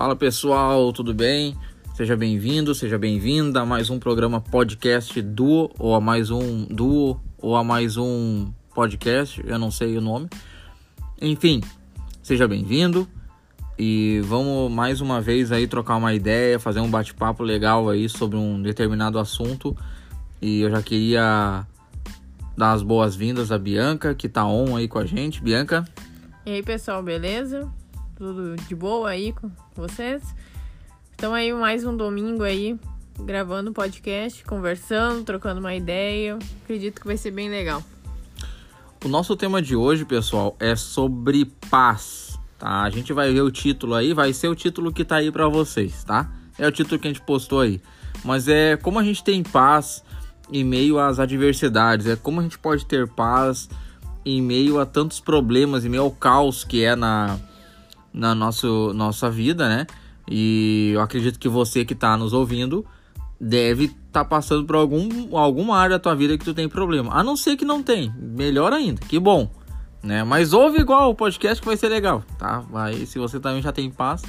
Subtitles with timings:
[0.00, 1.54] Fala pessoal, tudo bem?
[1.94, 7.20] Seja bem-vindo, seja bem-vinda a mais um programa podcast Duo, ou a mais um Duo,
[7.36, 10.26] ou a mais um podcast, eu não sei o nome.
[11.20, 11.60] Enfim,
[12.22, 13.06] seja bem-vindo
[13.78, 18.38] e vamos mais uma vez aí trocar uma ideia, fazer um bate-papo legal aí sobre
[18.38, 19.76] um determinado assunto.
[20.40, 21.66] E eu já queria
[22.56, 25.42] dar as boas-vindas à Bianca, que tá on aí com a gente.
[25.42, 25.84] Bianca?
[26.46, 27.70] E aí, pessoal, beleza?
[28.20, 30.22] Tudo de boa aí com vocês?
[31.14, 32.78] Então aí mais um domingo aí,
[33.18, 36.38] gravando podcast, conversando, trocando uma ideia.
[36.62, 37.82] Acredito que vai ser bem legal.
[39.02, 42.82] O nosso tema de hoje, pessoal, é sobre paz, tá?
[42.82, 45.48] A gente vai ver o título aí, vai ser o título que tá aí para
[45.48, 46.30] vocês, tá?
[46.58, 47.80] É o título que a gente postou aí.
[48.22, 50.04] Mas é como a gente tem paz
[50.52, 53.70] em meio às adversidades, é como a gente pode ter paz
[54.26, 57.38] em meio a tantos problemas, em meio ao caos que é na,
[58.12, 59.86] na nosso, nossa vida, né?
[60.28, 62.84] E eu acredito que você que está nos ouvindo
[63.40, 67.12] deve estar tá passando por algum, alguma área da tua vida que tu tem problema.
[67.14, 69.50] A não ser que não tem, melhor ainda, que bom,
[70.02, 70.22] né?
[70.24, 72.60] Mas ouve igual o podcast que vai ser legal, tá?
[72.70, 74.22] Vai, se você também já tem paz,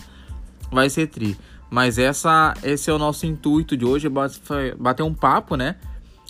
[0.72, 1.38] vai ser tri.
[1.70, 5.76] Mas essa, esse é o nosso intuito de hoje, é bater um papo, né?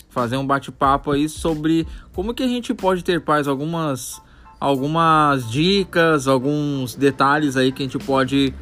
[0.08, 4.20] Fazer um bate-papo aí sobre como que a gente pode ter paz, algumas
[4.62, 8.54] algumas dicas, alguns detalhes aí que a gente pode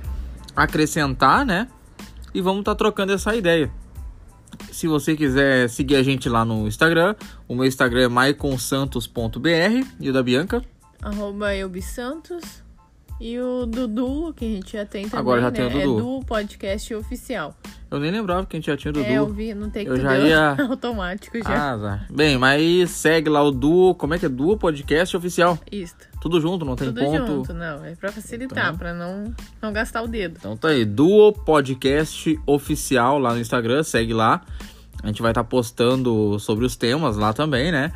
[0.57, 1.69] acrescentar, né?
[2.33, 3.71] E vamos estar tá trocando essa ideia.
[4.73, 7.15] Se você quiser seguir a gente lá no Instagram,
[7.47, 10.65] o meu Instagram é maiconsantos.br e o da Bianca?
[11.03, 12.63] Arroba eubisantos.
[13.21, 15.57] E o Dudu, que a gente já tem também, Agora já né?
[15.57, 15.99] tem o Dudu.
[15.99, 17.55] É do podcast oficial.
[17.91, 19.07] Eu nem lembrava que a gente já tinha o Dudu.
[19.07, 20.57] É, eu vi, não tem que eu já ia...
[20.71, 21.75] automático já.
[21.75, 22.07] Ah, tá.
[22.11, 24.29] Bem, mas segue lá o Duo, como é que é?
[24.29, 25.59] Duo Podcast Oficial.
[25.71, 25.95] Isso.
[26.21, 27.27] Tudo junto, não tem Tudo ponto.
[27.27, 27.85] junto, não.
[27.85, 28.79] É pra facilitar, Então.
[28.79, 30.37] pra não, não gastar o dedo.
[30.39, 34.41] Então tá aí, Duo Podcast Oficial lá no Instagram, segue lá.
[35.03, 37.93] A gente vai estar postando sobre os temas lá também, né?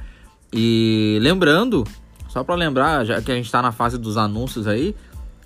[0.52, 1.84] E lembrando,
[2.28, 4.94] só para lembrar, já que a gente tá na fase dos anúncios aí,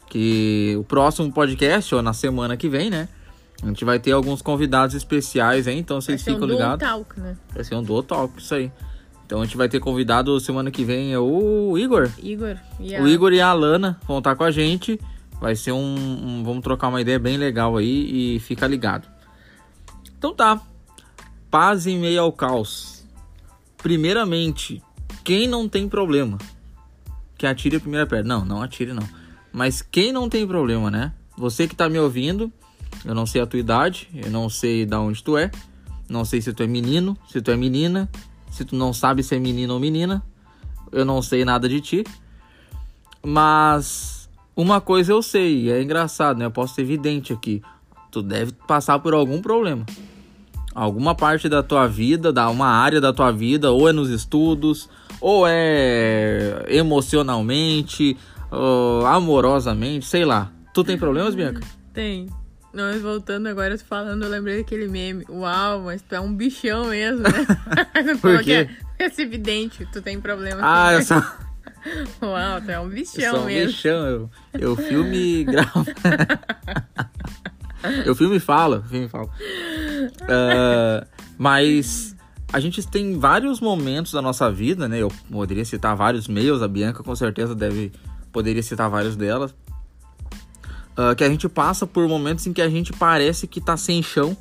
[0.08, 3.08] que o próximo podcast, ou na semana que vem, né?
[3.62, 6.86] A gente vai ter alguns convidados especiais aí, então vocês Vai ser um ficam ligados.
[6.88, 7.36] Talk, né?
[7.52, 8.70] Vai ser um Duo Talk, isso aí.
[9.26, 12.08] Então a gente vai ter convidado semana que vem é o Igor.
[12.22, 13.02] Igor e a...
[13.02, 14.98] O Igor e a Alana vão estar com a gente.
[15.40, 19.06] Vai ser um, um- Vamos trocar uma ideia bem legal aí e fica ligado.
[20.16, 20.60] Então tá.
[21.50, 23.04] Paz em meio ao caos.
[23.76, 24.82] Primeiramente,
[25.24, 26.38] quem não tem problema?
[27.36, 28.24] Que atire a primeira pedra.
[28.24, 29.06] Não, não atire não.
[29.52, 31.12] Mas quem não tem problema, né?
[31.36, 32.52] Você que tá me ouvindo,
[33.04, 35.50] eu não sei a tua idade, eu não sei da onde tu é,
[36.08, 38.08] não sei se tu é menino, se tu é menina,
[38.50, 40.22] se tu não sabe se é menino ou menina,
[40.90, 42.04] eu não sei nada de ti.
[43.24, 46.46] Mas uma coisa eu sei, e é engraçado, né?
[46.46, 47.62] Eu posso ser evidente aqui.
[48.10, 49.84] Tu deve passar por algum problema.
[50.74, 54.88] Alguma parte da tua vida, da uma área da tua vida, ou é nos estudos,
[55.20, 58.16] ou é emocionalmente,
[58.50, 60.50] ou amorosamente, sei lá.
[60.72, 61.60] Tu tem problemas, Bianca?
[61.92, 62.28] Tem.
[62.72, 65.24] Nós voltando agora falando, eu lembrei daquele meme.
[65.28, 67.30] Uau, mas tu é um bichão mesmo, né?
[68.20, 68.66] Por quê?
[68.66, 70.60] que É esse evidente, tu tem problema.
[70.62, 71.16] Ah, eu sou,
[72.22, 73.72] Uau, tu é um eu bichão sou um mesmo.
[73.72, 74.06] bichão.
[74.06, 75.86] Eu, eu filme e gravo.
[78.04, 79.30] eu filme e falo, eu filme falo.
[80.28, 81.06] Ah,
[81.38, 82.14] mas
[82.52, 84.98] a gente tem vários momentos da nossa vida, né?
[85.00, 87.92] Eu poderia citar vários meios, a Bianca com certeza deve
[88.32, 89.54] poderia citar vários delas.
[90.96, 94.02] ah, que a gente passa por momentos em que a gente parece que tá sem
[94.02, 94.36] chão,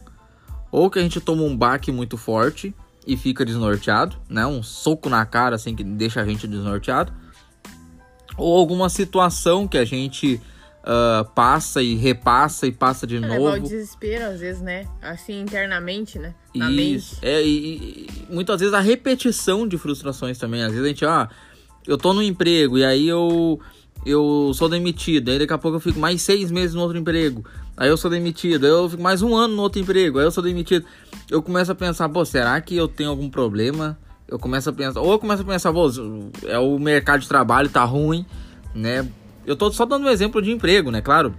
[0.72, 2.74] ou que a gente toma um baque muito forte
[3.06, 4.46] e fica desnorteado, né?
[4.46, 7.14] Um soco na cara assim que deixa a gente desnorteado
[8.38, 10.40] ou alguma situação que a gente
[10.84, 13.60] ah, passa e repassa e passa de Levar o novo.
[13.62, 14.88] desespero, às vezes, né?
[15.02, 16.34] Assim, internamente, né?
[16.56, 16.96] Na mente.
[16.98, 17.18] Isso.
[17.22, 20.62] É, e, e- e muitas vezes a repetição de frustrações também.
[20.64, 21.30] Às vezes a gente, ah,
[21.88, 23.60] eu tô no emprego e aí eu,
[24.06, 25.30] eu sou demitido.
[25.30, 27.46] Aí daqui a pouco eu fico mais seis meses no outro emprego.
[27.76, 28.66] Aí eu sou demitido.
[28.66, 30.20] Aí eu fico mais um ano no outro emprego.
[30.20, 30.86] Aí eu sou demitido.
[31.30, 33.98] Eu começo a pensar, pô, será que eu tenho algum problema?
[34.28, 35.90] Eu começo a pensar, ou eu começo a pensar, pô,
[36.44, 38.26] é o mercado de trabalho tá ruim,
[38.76, 39.08] né?
[39.46, 41.02] Eu tô só dando um exemplo de emprego, né?
[41.02, 41.34] Claro,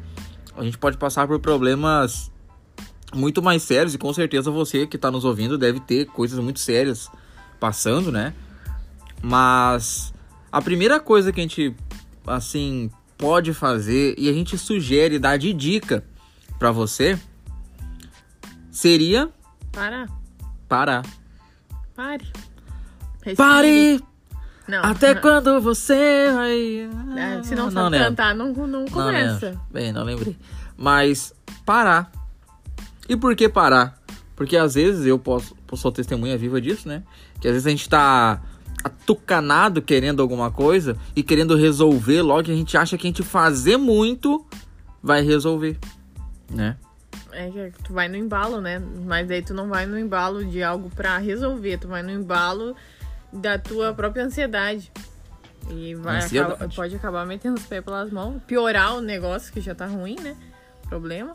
[0.56, 2.32] a gente pode passar por problemas
[3.14, 6.60] muito mais sérios e com certeza você que está nos ouvindo deve ter coisas muito
[6.60, 7.10] sérias
[7.60, 8.32] passando, né?
[9.22, 10.14] Mas
[10.50, 11.74] a primeira coisa que a gente
[12.26, 16.04] assim pode fazer e a gente sugere dar de dica
[16.58, 17.18] para você
[18.70, 19.28] seria
[19.72, 20.06] Para,
[20.68, 21.04] parar.
[21.94, 22.24] pare.
[23.22, 23.36] Respire.
[23.36, 24.00] Pare!
[24.68, 25.22] Não, Até não.
[25.22, 26.90] quando você vai.
[27.18, 28.08] Ah, se não não sabe lembro.
[28.08, 29.46] cantar, não, não Não começa.
[29.46, 29.60] lembro.
[29.70, 30.36] Bem, não lembrei.
[30.76, 31.32] Mas
[31.64, 32.12] parar.
[33.08, 33.98] E por que parar?
[34.36, 37.02] Porque às vezes eu posso, sou testemunha viva disso, né?
[37.40, 38.42] Que às vezes a gente tá
[38.84, 43.22] atucanado querendo alguma coisa e querendo resolver logo que a gente acha que a gente
[43.22, 44.46] fazer muito
[45.02, 45.78] vai resolver,
[46.50, 46.76] né?
[47.32, 48.82] É que tu vai no embalo, né?
[49.04, 52.74] Mas aí tu não vai no embalo de algo para resolver, tu vai no embalo
[53.32, 54.90] da tua própria ansiedade.
[55.70, 59.74] E vai acaba, pode acabar metendo os pés pelas mãos, piorar o negócio que já
[59.74, 60.34] tá ruim, né?
[60.88, 61.34] Problema,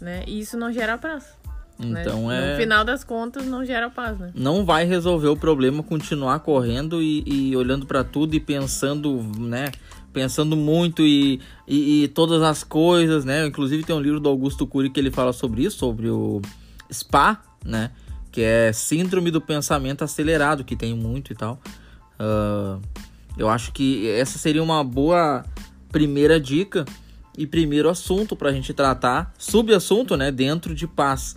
[0.00, 0.24] né?
[0.26, 1.37] E isso não gera paz.
[1.78, 2.02] Né?
[2.02, 2.48] Então né?
[2.48, 2.52] é.
[2.52, 4.32] No final das contas, não gera paz, né?
[4.34, 9.70] Não vai resolver o problema continuar correndo e, e olhando para tudo e pensando, né?
[10.12, 13.46] Pensando muito e, e, e, todas as coisas, né?
[13.46, 16.42] Inclusive tem um livro do Augusto Cury que ele fala sobre isso, sobre o
[16.90, 17.92] SPA, né?
[18.32, 21.60] Que é Síndrome do Pensamento Acelerado, que tem muito e tal.
[22.18, 22.82] Uh,
[23.36, 25.44] eu acho que essa seria uma boa
[25.92, 26.84] primeira dica
[27.36, 30.32] e primeiro assunto para a gente tratar, subassunto, né?
[30.32, 31.36] Dentro de paz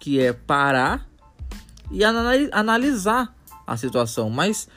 [0.00, 1.06] que é parar
[1.90, 3.32] e analisar
[3.66, 4.28] a situação.
[4.30, 4.68] Mas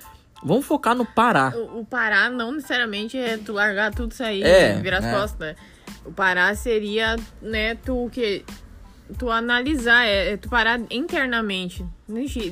[0.44, 1.56] vamos focar no parar.
[1.56, 5.20] O, o parar não necessariamente é tu largar tudo isso aí é, virar as né?
[5.20, 5.40] costas.
[5.40, 5.56] Né?
[6.06, 8.46] O parar seria, né, tu que
[9.18, 11.86] tu analisar, é, é, tu parar internamente,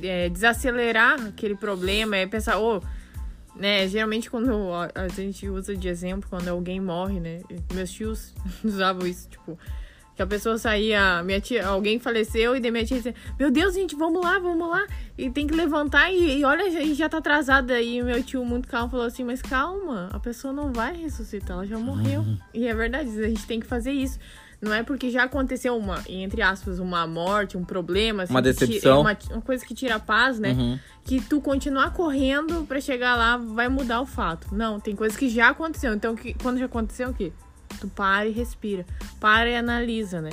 [0.04, 5.88] é, desacelerar aquele problema, é pensar, ô, oh, né, geralmente quando a gente usa de
[5.88, 7.42] exemplo quando alguém morre, né,
[7.74, 8.34] meus tios
[8.64, 9.58] usavam isso, tipo,
[10.16, 13.74] que a pessoa saía, minha tia, alguém faleceu e daí minha tia dizia, meu Deus,
[13.74, 14.86] gente, vamos lá, vamos lá.
[15.18, 17.82] E tem que levantar e, e olha, a gente já tá atrasada.
[17.82, 21.66] E meu tio, muito calmo, falou assim, mas calma, a pessoa não vai ressuscitar, ela
[21.66, 22.22] já morreu.
[22.22, 22.38] Uhum.
[22.54, 24.20] E é verdade, a gente tem que fazer isso.
[24.62, 29.02] Não é porque já aconteceu uma, entre aspas, uma morte, um problema, assim, uma decepção,
[29.02, 30.52] uma, uma, coisa que tira a paz, né?
[30.52, 30.80] Uhum.
[31.04, 34.54] Que tu continuar correndo para chegar lá vai mudar o fato.
[34.54, 35.96] Não, tem coisas que já aconteceu.
[35.96, 37.34] Então, que, quando já aconteceu o quê?
[37.82, 38.86] Tu para e respira.
[39.20, 40.30] Para e analisa, né?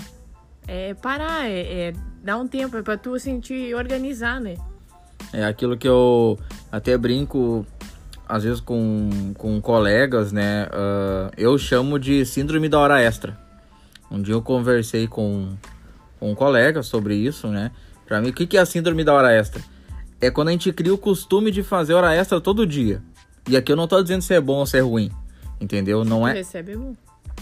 [0.67, 1.93] É parar, é, é
[2.23, 4.57] dar um tempo, é pra tu sentir organizar, né?
[5.33, 6.39] É aquilo que eu
[6.71, 7.65] até brinco,
[8.29, 10.67] às vezes com, com colegas, né?
[10.67, 13.35] Uh, eu chamo de síndrome da hora extra.
[14.11, 15.57] Um dia eu conversei com,
[16.21, 17.71] com um colega sobre isso, né?
[18.05, 19.63] Pra mim, o que, que é a síndrome da hora extra?
[20.21, 23.03] É quando a gente cria o costume de fazer hora extra todo dia.
[23.49, 25.11] E aqui eu não tô dizendo se é bom ou se é ruim.
[25.59, 26.05] Entendeu?
[26.05, 26.35] Não é.
[26.35, 26.95] Recebe é bom.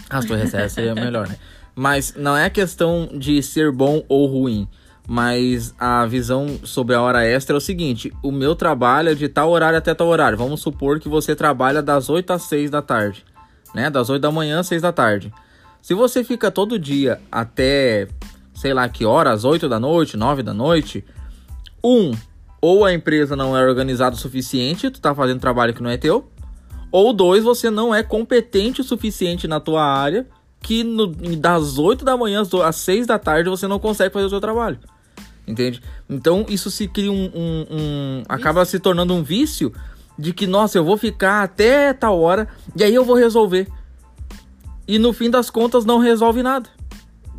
[0.08, 1.36] Ah, se recebe, seria melhor, né?
[1.74, 4.68] Mas não é questão de ser bom ou ruim.
[5.08, 9.28] Mas a visão sobre a hora extra é o seguinte: o meu trabalho é de
[9.28, 10.36] tal horário até tal horário.
[10.36, 13.24] Vamos supor que você trabalha das 8 às 6 da tarde,
[13.72, 13.88] né?
[13.88, 15.32] Das 8 da manhã às 6 da tarde.
[15.80, 18.08] Se você fica todo dia até,
[18.52, 21.04] sei lá que horas, 8 da noite, 9 da noite,
[21.84, 22.10] um,
[22.60, 25.96] ou a empresa não é organizada o suficiente, tu tá fazendo trabalho que não é
[25.96, 26.28] teu,
[26.96, 30.26] ou dois, você não é competente o suficiente na tua área
[30.62, 34.30] que no, das 8 da manhã às 6 da tarde você não consegue fazer o
[34.30, 34.78] seu trabalho.
[35.46, 35.82] Entende?
[36.08, 37.30] Então isso se cria um.
[37.34, 39.74] um, um acaba se tornando um vício
[40.18, 43.68] de que, nossa, eu vou ficar até tal hora e aí eu vou resolver.
[44.88, 46.70] E no fim das contas não resolve nada.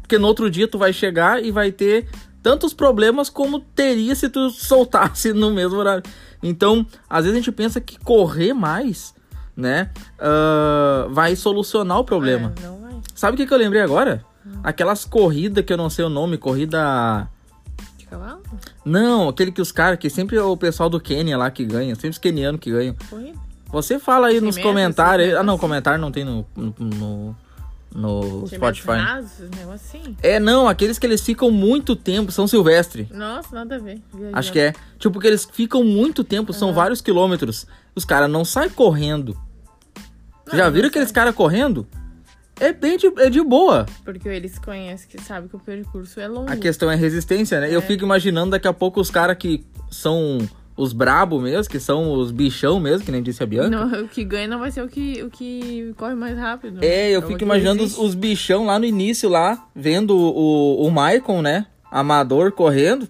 [0.01, 2.07] Porque no outro dia tu vai chegar e vai ter
[2.43, 6.03] tantos problemas como teria se tu soltasse no mesmo horário.
[6.43, 9.16] Então, às vezes a gente pensa que correr mais
[9.57, 12.53] né, uh, vai solucionar o problema.
[12.59, 12.93] É, não vai.
[13.15, 14.23] Sabe o que, que eu lembrei agora?
[14.45, 14.59] Hum.
[14.63, 17.27] Aquelas corridas que eu não sei o nome, corrida.
[17.97, 18.43] De cavalo?
[18.85, 21.95] Não, aquele que os caras, que sempre é o pessoal do Quênia lá que ganha,
[21.95, 22.95] sempre os quenianos que ganham.
[23.09, 23.39] Corrida?
[23.69, 25.33] Você fala aí nos comentários.
[25.33, 27.35] Ah, não, comentário não tem no, no, no
[27.93, 28.91] no Spotify.
[28.91, 30.15] Rasos, assim.
[30.21, 33.07] É, não, aqueles que eles ficam muito tempo, São Silvestre.
[33.11, 33.99] Nossa, nada a ver.
[34.13, 34.37] Viajando.
[34.37, 34.73] Acho que é.
[34.99, 36.59] Tipo, que eles ficam muito tempo, uhum.
[36.59, 37.65] são vários quilômetros.
[37.95, 39.35] Os caras não saem correndo.
[40.47, 41.87] Não, Já viram aqueles caras correndo?
[42.59, 43.85] É bem de, é de boa.
[44.03, 46.51] Porque eles conhecem, que sabem que o percurso é longo.
[46.51, 47.69] A questão é resistência, né?
[47.69, 47.75] É.
[47.75, 50.39] Eu fico imaginando daqui a pouco os caras que são
[50.75, 53.69] os brabo mesmo, que são os bichão mesmo, que nem disse a Bianca.
[53.69, 56.79] Não, o que ganha não vai ser o que, o que corre mais rápido.
[56.83, 60.91] É, eu é fico imaginando os, os, bichão lá no início, lá, vendo o, o
[60.91, 61.65] Maicon, né?
[61.91, 63.07] Amador correndo.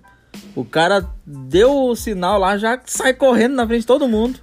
[0.55, 4.39] O cara deu o sinal lá, já sai correndo na frente de todo mundo.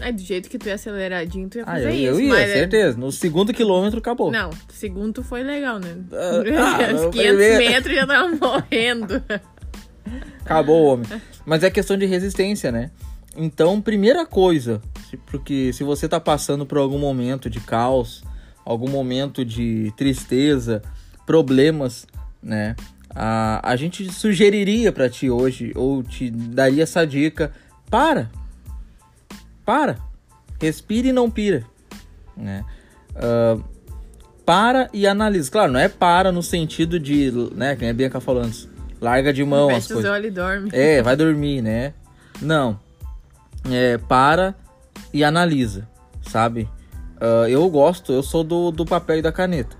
[0.00, 2.20] É, do jeito que tu ia aceleradinho, tu ia ah, fazer ah, eu, isso.
[2.20, 2.98] Eu ia, é- certeza.
[2.98, 4.30] No segundo quilômetro acabou.
[4.30, 5.96] Não, segundo foi legal, né?
[6.12, 7.58] Ah, Os 500 primeiro...
[7.58, 9.22] metros já tava morrendo.
[10.40, 11.06] Acabou o homem.
[11.44, 12.90] Mas é questão de resistência, né?
[13.36, 14.80] Então, primeira coisa,
[15.26, 18.22] porque se você tá passando por algum momento de caos,
[18.64, 20.82] algum momento de tristeza,
[21.26, 22.06] problemas,
[22.42, 22.76] né?
[23.14, 27.52] A, a gente sugeriria para ti hoje, ou te daria essa dica:
[27.90, 28.30] para,
[29.64, 29.98] para.
[30.60, 31.64] Respire e não pira.
[32.36, 32.64] Né?
[33.10, 33.62] Uh,
[34.44, 35.50] para e analisa.
[35.50, 38.68] Claro, não é para no sentido de, né, que a Bianca falou antes,
[39.00, 40.10] larga de mão Fecha as os coisas.
[40.10, 40.70] olhos e dorme.
[40.72, 41.94] É, vai dormir, né?
[42.40, 42.78] Não.
[43.70, 44.54] É, para
[45.12, 45.88] e analisa,
[46.22, 46.68] sabe?
[47.22, 49.76] Ah, eu gosto, eu sou do, do papel e da caneta.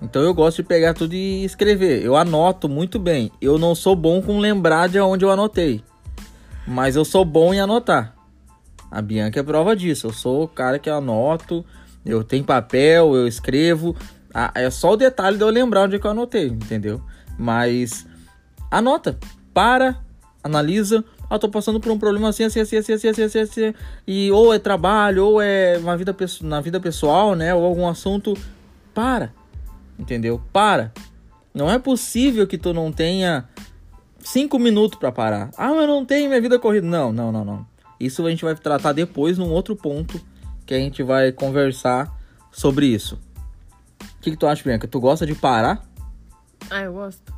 [0.00, 2.02] Então eu gosto de pegar tudo e escrever.
[2.02, 3.30] Eu anoto muito bem.
[3.40, 5.82] Eu não sou bom com lembrar de onde eu anotei.
[6.66, 8.14] Mas eu sou bom em anotar.
[8.90, 10.08] A Bianca é prova disso.
[10.08, 11.64] Eu sou o cara que anoto.
[12.04, 13.94] Eu tenho papel, eu escrevo.
[14.34, 17.00] Ah, é só o detalhe de eu lembrar onde é que eu anotei, entendeu?
[17.38, 18.06] Mas
[18.70, 19.18] anota,
[19.52, 20.00] para,
[20.42, 21.04] analisa.
[21.28, 23.74] Ah, tô passando por um problema assim, assim, assim, assim, assim, assim, assim, assim.
[24.06, 27.54] E ou é trabalho, ou é uma vida, na vida pessoal, né?
[27.54, 28.36] Ou algum assunto.
[28.92, 29.32] Para.
[29.98, 30.40] Entendeu?
[30.52, 30.92] Para.
[31.54, 33.48] Não é possível que tu não tenha
[34.18, 35.50] cinco minutos pra parar.
[35.56, 36.86] Ah, eu não tenho minha vida corrida.
[36.86, 37.66] Não, não, não, não.
[38.00, 40.20] Isso a gente vai tratar depois num outro ponto
[40.64, 42.10] que a gente vai conversar
[42.50, 43.20] sobre isso.
[44.00, 44.88] O que, que tu acha, Bianca?
[44.88, 45.86] Tu gosta de parar?
[46.70, 47.32] Ah, eu gosto.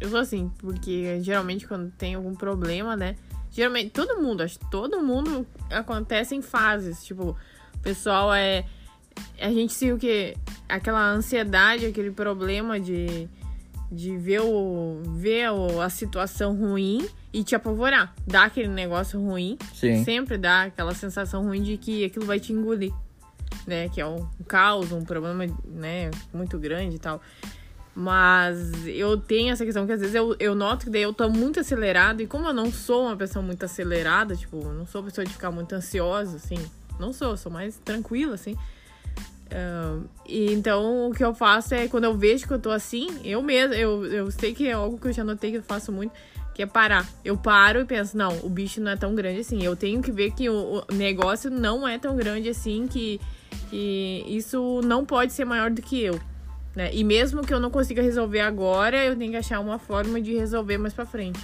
[0.00, 3.16] Eu sou assim, porque geralmente quando tem algum problema, né?
[3.50, 7.04] Geralmente, todo mundo, acho que todo mundo acontece em fases.
[7.04, 7.36] Tipo,
[7.74, 8.64] o pessoal é.
[9.38, 10.34] A gente se o que?
[10.68, 13.28] Aquela ansiedade, aquele problema de,
[13.92, 18.14] de ver, o, ver o- a situação ruim e te apavorar.
[18.26, 19.58] Dá aquele negócio ruim.
[19.74, 20.02] Sim.
[20.02, 22.92] Sempre dá aquela sensação ruim de que aquilo vai te engolir.
[23.66, 23.88] Né?
[23.90, 27.20] Que é um caos, um problema né, muito grande e tal.
[27.94, 31.28] Mas eu tenho essa questão que às vezes eu, eu noto que daí eu tô
[31.28, 32.22] muito acelerado.
[32.22, 35.50] E como eu não sou uma pessoa muito acelerada, tipo, não sou pessoa de ficar
[35.50, 36.56] muito ansiosa, assim.
[36.98, 38.56] Não sou, sou mais tranquila, assim.
[40.26, 43.42] E então o que eu faço é quando eu vejo que eu tô assim, eu
[43.42, 46.12] mesmo, eu, eu sei que é algo que eu já notei que eu faço muito,
[46.54, 47.06] que é parar.
[47.24, 49.62] Eu paro e penso, não, o bicho não é tão grande assim.
[49.62, 53.20] Eu tenho que ver que o, o negócio não é tão grande assim, que,
[53.70, 56.20] que isso não pode ser maior do que eu.
[56.74, 56.90] Né?
[56.92, 60.34] E mesmo que eu não consiga resolver agora, eu tenho que achar uma forma de
[60.34, 61.40] resolver mais pra frente.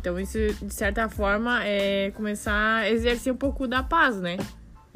[0.00, 4.36] Então isso, de certa forma, é começar a exercer um pouco da paz, né?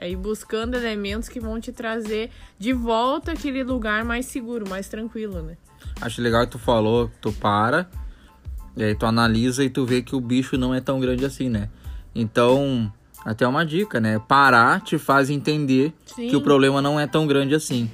[0.02, 4.88] É ir buscando elementos que vão te trazer de volta aquele lugar mais seguro, mais
[4.88, 5.58] tranquilo, né?
[6.00, 7.86] Acho legal que tu falou tu para,
[8.74, 11.50] e aí tu analisa e tu vê que o bicho não é tão grande assim,
[11.50, 11.68] né?
[12.14, 12.90] Então,
[13.26, 14.18] até uma dica, né?
[14.26, 16.28] Parar te faz entender Sim.
[16.28, 17.90] que o problema não é tão grande assim.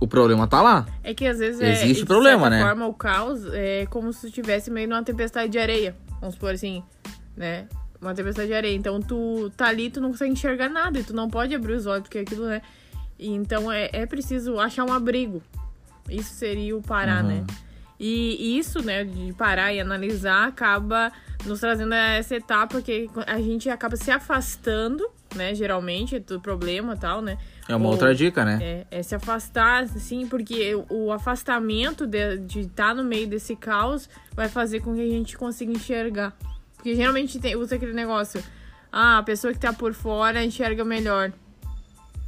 [0.00, 0.86] O problema tá lá.
[1.04, 2.62] É que às vezes é, Existe de problema, certa né?
[2.62, 5.94] forma, o caos é como se tu estivesse meio numa tempestade de areia.
[6.18, 6.82] Vamos supor assim,
[7.36, 7.68] né?
[8.02, 8.74] Uma tempestade de areia.
[8.74, 11.86] Então tu tá ali, tu não consegue enxergar nada e tu não pode abrir os
[11.86, 12.60] olhos, porque aquilo, né?
[13.18, 15.40] Então é, é preciso achar um abrigo.
[16.10, 17.28] Isso seria o parar, Uhum.
[17.30, 17.46] né?
[18.00, 21.12] E isso, né, de parar e analisar, acaba
[21.46, 26.98] nos trazendo essa etapa que a gente acaba se afastando, né, geralmente, do problema e
[26.98, 27.38] tal, né?
[27.68, 28.58] É uma Ou- outra dica, né?
[28.60, 34.48] é, é se afastar, assim, porque o afastamento de estar no meio desse caos vai
[34.48, 36.36] fazer com que a gente consiga enxergar.
[36.82, 38.42] Porque geralmente tem, usa aquele negócio,
[38.90, 41.32] ah, a pessoa que tá por fora enxerga melhor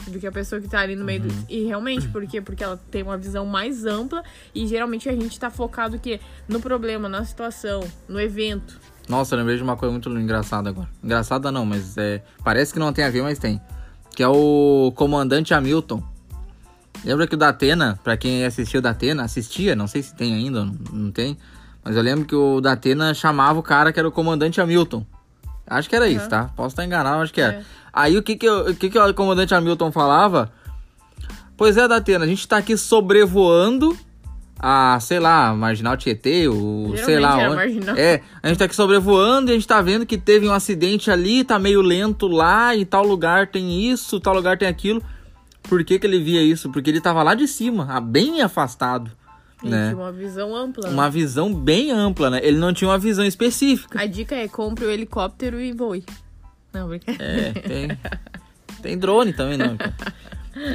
[0.07, 1.47] do que a pessoa que tá ali no meio do...
[1.49, 2.41] E realmente, por quê?
[2.41, 4.23] Porque ela tem uma visão mais ampla
[4.55, 6.21] e geralmente a gente tá focado o quê?
[6.49, 8.79] No problema, na situação, no evento.
[9.09, 10.89] Nossa, eu lembrei de uma coisa muito engraçada agora.
[11.03, 12.23] Engraçada não, mas é.
[12.45, 13.61] Parece que não tem a ver, mas tem.
[14.15, 16.01] Que é o comandante Hamilton.
[17.05, 20.65] Lembra que o Datena, pra quem assistiu o Datena, assistia, não sei se tem ainda,
[20.93, 21.37] não tem.
[21.85, 25.05] Mas eu lembro que o Datena chamava o cara que era o comandante Hamilton.
[25.67, 26.31] Acho que era isso, Uhum.
[26.31, 26.51] tá?
[26.57, 27.55] Posso estar enganado, acho que era.
[27.55, 27.63] É.
[27.93, 30.51] Aí o que que, eu- o que que o comandante Hamilton falava?
[31.57, 33.97] Pois é, Datena, a gente tá aqui sobrevoando
[34.59, 37.57] a, sei lá, Marginal Tietê, o sei lá era onde.
[37.57, 37.97] Marginal.
[37.97, 41.11] É, a gente tá aqui sobrevoando e a gente tá vendo que teve um acidente
[41.11, 45.03] ali, tá meio lento lá, e tal lugar tem isso, tal lugar tem aquilo.
[45.63, 46.71] Por que, que ele via isso?
[46.71, 49.11] Porque ele tava lá de cima, bem afastado,
[49.63, 49.91] Gente né?
[49.91, 50.89] tinha uma visão ampla.
[50.89, 50.93] né?
[50.93, 52.41] Uma visão bem ampla, né?
[52.43, 54.01] Ele não tinha uma visão específica.
[54.01, 56.05] A dica é compre o helicóptero e voe.
[56.73, 57.25] Não, brincadeira.
[57.25, 57.89] É, tem.
[58.83, 59.77] Tem drone também, não.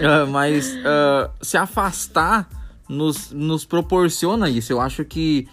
[0.03, 2.49] Ah, mas ah, se afastar
[2.89, 4.73] nos, nos proporciona isso.
[4.73, 5.47] Eu acho que.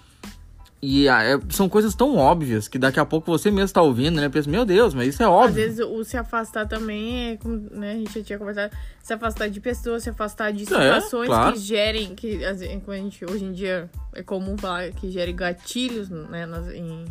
[0.80, 4.20] E ah, é- são coisas tão óbvias que daqui a pouco você mesmo tá ouvindo,
[4.20, 4.28] né?
[4.28, 5.54] Pensa, meu Deus, mas isso é Às óbvio.
[5.54, 9.48] vezes o se afastar também é, como né, a gente já tinha conversado, se afastar
[9.48, 11.54] de pessoas, se afastar de situações claro.
[11.54, 16.10] que gerem, que às a gente, hoje em dia é comum falar que gerem gatilhos
[16.10, 17.06] né, nas- em-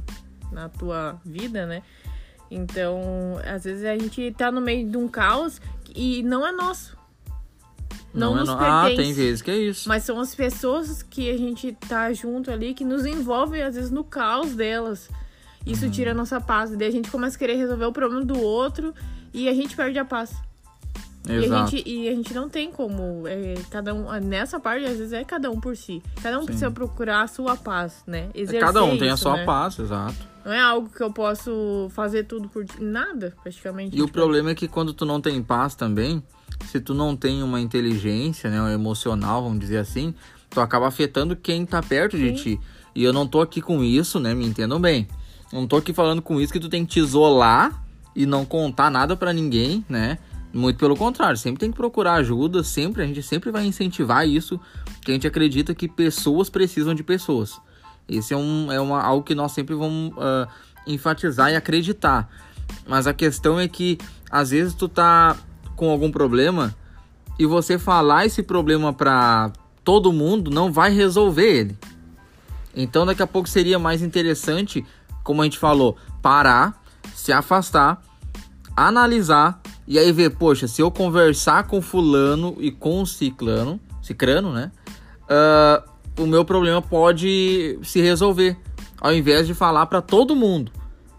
[0.51, 1.81] na tua vida, né?
[2.51, 5.59] Então, às vezes a gente tá no meio de um caos
[5.93, 6.94] e não é nosso.
[8.15, 9.03] Não, é nos no- Ah, pertence.
[9.03, 9.87] tem vezes que é isso.
[9.89, 13.91] Mas são as pessoas que a gente tá junto ali que nos envolvem, às vezes,
[13.91, 15.09] no caos delas.
[15.65, 16.69] Isso tira a nossa paz.
[16.75, 18.93] Daí a gente começa a querer resolver o problema do outro
[19.33, 20.31] e a gente perde a paz.
[21.27, 21.71] E a, Exato.
[21.71, 23.27] gente, e a gente não tem como.
[23.27, 26.03] é, cada um, nessa parte, às vezes, é cada um por si.
[26.21, 26.45] Cada um Sim.
[26.45, 28.29] precisa procurar a sua paz, né?
[28.35, 29.43] Exercer Cada um tem a isso, sua né?
[29.45, 30.15] paz, exato.
[30.45, 32.63] Não é algo que eu posso fazer tudo por.
[32.79, 33.97] Nada, praticamente.
[33.97, 36.21] E o Tipo, problema é que quando tu não tem paz também,
[36.65, 40.13] se tu não tem uma inteligência, né, um emocional, vamos dizer assim,
[40.49, 42.35] tu acaba afetando quem tá perto de Sim.
[42.35, 42.59] ti.
[42.93, 45.07] E eu não tô aqui com isso, né, me entendam bem.
[45.51, 47.83] Não tô aqui falando com isso que tu tem que te isolar
[48.15, 50.17] e não contar nada pra ninguém, né?
[50.53, 54.59] Muito pelo contrário, sempre tem que procurar ajuda, sempre a gente sempre vai incentivar isso,
[55.01, 57.59] que a gente acredita que pessoas precisam de pessoas.
[58.07, 60.47] Esse é, um, é uma, algo que nós sempre vamos ah,
[60.87, 62.29] enfatizar e acreditar.
[62.87, 63.97] Mas a questão é que
[64.31, 65.35] às vezes tu tá
[65.75, 66.75] com algum problema
[67.37, 69.51] e você falar esse problema pra
[69.83, 71.77] todo mundo não vai resolver ele.
[72.75, 74.85] Então daqui a pouco seria mais interessante,
[75.23, 76.81] como a gente falou, parar,
[77.13, 78.01] se afastar,
[78.75, 84.71] analisar e aí ver, poxa, se eu conversar com fulano e com ciclano, cicrano, né?
[85.29, 85.83] ah,
[86.17, 88.57] o meu problema pode se resolver,
[88.99, 90.71] ao invés de falar pra todo mundo.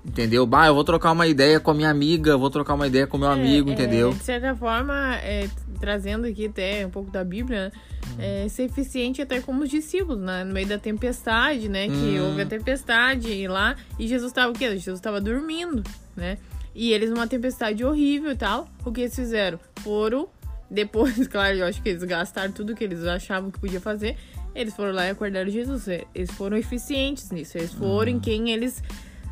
[0.07, 0.47] Entendeu?
[0.47, 3.17] Bah, eu vou trocar uma ideia com a minha amiga, vou trocar uma ideia com
[3.17, 4.13] o meu amigo, é, entendeu?
[4.13, 5.49] De certa forma, é,
[5.81, 7.73] trazendo aqui até um pouco da Bíblia, né?
[8.07, 8.17] Hum.
[8.21, 10.45] é, ser eficiente até como os discípulos, né?
[10.45, 11.89] No meio da tempestade, né?
[11.89, 12.29] Que Hum.
[12.29, 13.75] houve a tempestade e lá.
[13.99, 14.71] E Jesus estava o quê?
[14.71, 15.83] Jesus estava dormindo,
[16.17, 16.39] né?
[16.75, 18.69] E eles numa tempestade horrível e tal.
[18.85, 19.59] O que eles fizeram?
[19.83, 20.29] Foram,
[20.71, 24.17] depois, claro, eu acho que eles gastaram tudo que eles achavam que podia fazer.
[24.55, 25.89] Eles foram lá e acordaram Jesus.
[25.89, 27.59] É, Eles foram eficientes nisso.
[27.59, 28.83] Eles foram em quem eles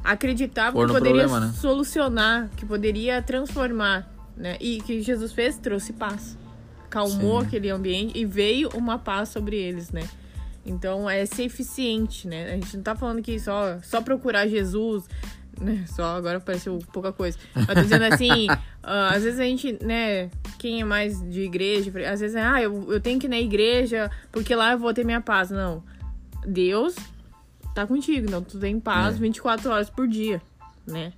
[0.04, 1.52] acreditavam que poderia problema, né?
[1.54, 4.06] solucionar, que poderia transformar,
[4.37, 4.58] né?
[4.61, 6.37] E que Jesus fez, trouxe paz.
[6.90, 7.46] Calmou Sim.
[7.46, 10.06] aquele ambiente e veio uma paz sobre eles, né?
[10.64, 12.52] Então é ser eficiente, né?
[12.52, 15.04] A gente não tá falando que só, só procurar Jesus,
[15.58, 15.84] né?
[15.88, 17.38] Só agora pareceu pouca coisa.
[17.54, 18.46] Mas tô dizendo assim,
[18.82, 20.30] ah, às vezes a gente, né?
[20.58, 23.40] Quem é mais de igreja, às vezes é, ah, eu, eu tenho que ir na
[23.40, 25.50] igreja porque lá eu vou ter minha paz.
[25.50, 25.83] Não.
[26.46, 26.94] Deus
[27.74, 28.42] tá contigo, não.
[28.42, 29.18] Tu tem paz É.
[29.18, 30.40] 24 horas por dia,
[30.87, 31.12] né?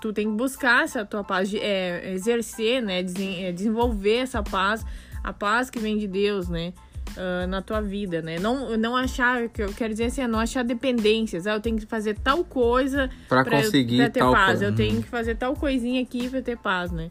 [0.00, 3.00] Tu tem que buscar essa tua paz, de- é, exercer, né?
[3.00, 4.84] É, desenvolver essa paz,
[5.22, 6.72] a paz que vem de Deus, né?
[7.16, 8.38] ah, na tua vida, né?
[8.38, 11.44] Não, não achar, que eu quero dizer assim, é não achar dependências.
[11.44, 14.46] Ah, eu tenho que fazer tal coisa eu- conseguir pra ter tal paz.
[14.46, 14.64] coisa.
[14.66, 14.76] Eu Uhum.
[14.76, 17.10] tenho que fazer tal coisinha aqui pra ter paz, né?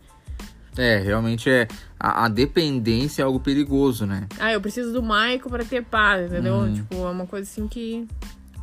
[0.77, 1.67] É, realmente é.
[1.99, 4.25] A, a dependência é algo perigoso, né?
[4.39, 6.53] Ah, eu preciso do Maico pra ter paz, entendeu?
[6.55, 6.73] Uhum.
[6.73, 8.07] Tipo, é uma coisa assim que.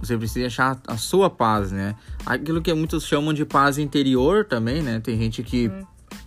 [0.00, 1.94] Você precisa achar a sua paz, né?
[2.24, 5.00] Aquilo que muitos chamam de paz interior também, né?
[5.00, 5.70] Tem gente que.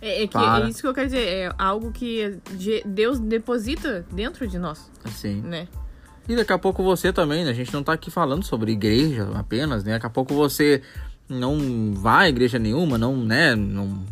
[0.02, 1.26] É, é que é isso que eu quero dizer.
[1.26, 5.40] É algo que de- Deus deposita dentro de nós, Assim.
[5.40, 5.68] né?
[6.28, 7.50] E daqui a pouco você também, né?
[7.50, 9.92] A gente não tá aqui falando sobre igreja apenas, né?
[9.92, 10.82] Daqui a pouco você
[11.28, 13.54] não vai à igreja nenhuma, não, né?
[13.54, 14.04] Não,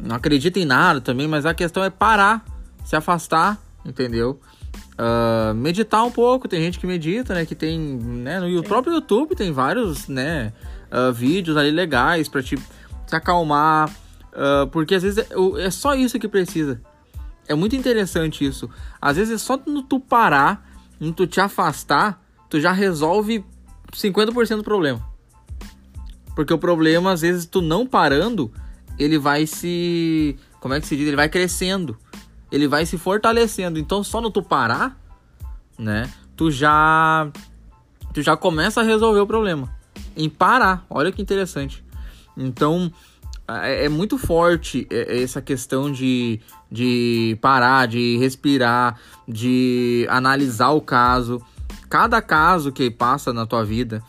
[0.00, 2.44] não acredita em nada também, mas a questão é parar,
[2.84, 4.40] se afastar, entendeu?
[4.98, 7.46] Ah, meditar um pouco, tem gente que medita, né?
[7.46, 8.40] Que tem, né?
[8.40, 8.62] No Sim.
[8.62, 10.52] próprio YouTube tem vários, né?
[10.90, 12.56] ah, vídeos ali legais pra te
[13.06, 13.90] se acalmar,
[14.32, 16.80] ah, porque às vezes é, é só isso que precisa.
[17.48, 18.70] É muito interessante isso.
[19.00, 20.68] Às vezes é só no tu parar,
[21.00, 23.44] no tu te afastar, tu já resolve
[23.92, 25.12] 50% do problema.
[26.34, 28.50] Porque o problema, às vezes, tu não parando,
[28.98, 30.36] ele vai se.
[30.60, 31.06] Como é que se diz?
[31.06, 31.98] Ele vai crescendo.
[32.52, 33.78] Ele vai se fortalecendo.
[33.78, 34.96] Então, só no tu parar,
[35.78, 36.12] né?
[36.36, 37.28] Tu já.
[38.12, 39.74] Tu já começa a resolver o problema.
[40.14, 40.84] Em parar.
[40.90, 41.82] Olha que interessante.
[42.36, 42.92] Então,
[43.48, 50.70] é, é muito forte é, é, essa questão de, de parar, de respirar, de analisar
[50.70, 51.42] o caso.
[51.88, 54.02] Cada caso que passa na tua vida,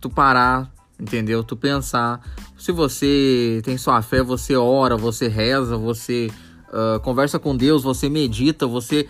[0.00, 1.44] tu parar, entendeu?
[1.44, 2.20] Tu pensar.
[2.56, 6.30] Se você tem sua fé, você ora, você reza, você
[6.72, 9.08] ah, conversa com Deus, você medita, você.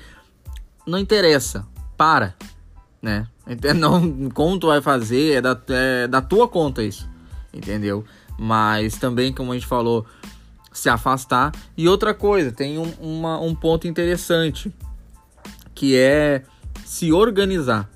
[0.87, 1.66] Não interessa.
[1.97, 2.35] Para.
[3.03, 3.27] Né?
[3.77, 7.09] Não, como tu vai fazer, é da, é da tua conta isso.
[7.53, 8.05] Entendeu?
[8.38, 10.07] Mas também, como a gente falou,
[10.73, 11.53] se afastar.
[11.77, 14.73] E outra coisa, tem um, uma- um ponto interessante
[15.75, 16.42] que é
[16.85, 17.88] se organizar,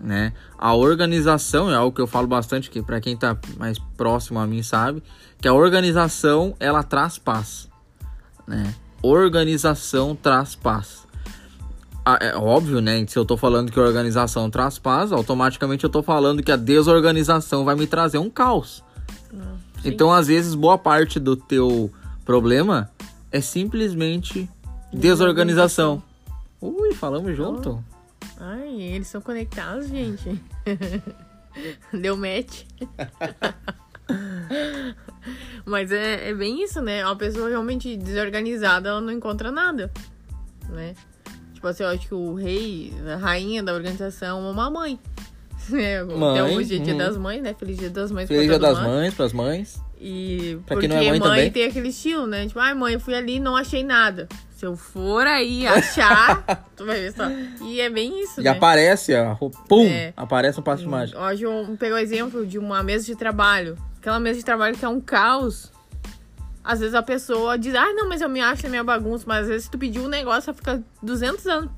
[0.00, 0.32] né?
[0.58, 4.46] A organização é algo que eu falo bastante que para quem tá mais próximo a
[4.46, 5.02] mim sabe,
[5.40, 7.68] que a organização ela traz paz,
[8.46, 8.74] né?
[9.06, 11.06] Organização traz paz.
[12.02, 13.04] Ah, É óbvio, né?
[13.06, 16.56] Se eu tô falando que a organização traz paz, automaticamente eu tô falando que a
[16.56, 18.82] desorganização vai me trazer um caos.
[19.84, 21.92] Então, às vezes, boa parte do teu
[22.24, 22.90] problema
[23.30, 24.48] é simplesmente
[24.90, 26.02] desorganização.
[26.58, 27.84] Ui, falamos junto.
[28.40, 30.40] Ai, eles são conectados, gente.
[31.92, 32.62] Deu match.
[35.64, 37.04] Mas é, é bem isso, né?
[37.04, 39.90] Uma pessoa realmente desorganizada, ela não encontra nada.
[40.68, 40.94] né?
[41.54, 44.98] Tipo assim, eu acho que o rei, a rainha da organização é uma mãe.
[45.72, 46.98] É, Mãe, até hoje é dia uhum.
[46.98, 47.54] das mães, né?
[47.58, 48.86] Feliz dia das mães Feliz Dia das mundo.
[48.86, 49.80] Mães, pras mães.
[49.98, 51.50] E Pra porque quem não é mãe também.
[51.50, 52.46] tem aquele estilo, né?
[52.46, 54.28] Tipo, ai mãe, eu fui ali e não achei nada.
[54.54, 56.44] Se eu for aí achar,
[56.76, 57.24] tu vai ver só.
[57.64, 58.50] E é bem isso, E né?
[58.50, 60.12] aparece, ó, pum, É.
[60.14, 61.18] aparece um passo de mágica.
[61.18, 63.78] Hoje eu peguei o exemplo de uma mesa de trabalho.
[64.04, 65.72] Aquela mesa de trabalho que é um caos.
[66.62, 69.24] Às vezes a pessoa diz, ah, não, mas eu me acho na minha bagunça.
[69.26, 71.70] Mas às vezes se tu pedir um negócio, ela fica 200 anos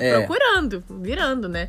[0.00, 0.16] É.
[0.18, 1.68] procurando, virando, né?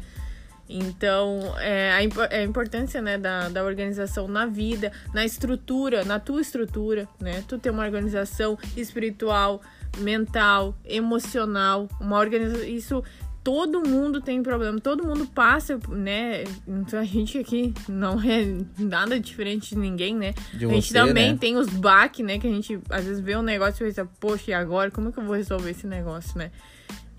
[0.69, 6.05] Então, é, a, impo- é a importância né, da, da organização na vida, na estrutura,
[6.05, 7.43] na tua estrutura, né?
[7.45, 9.61] Tu ter uma organização espiritual,
[9.97, 12.63] mental, emocional, uma organização.
[12.65, 13.03] Isso
[13.47, 16.43] todo mundo tem problema, todo mundo passa, né?
[16.67, 18.45] Então a gente aqui não é
[18.77, 20.33] nada diferente de ninguém, né?
[20.53, 21.37] De a gente você, também né?
[21.39, 22.37] tem os baques, né?
[22.39, 24.91] Que a gente às vezes vê um negócio e pensa, poxa, e agora?
[24.91, 26.51] Como é que eu vou resolver esse negócio, né?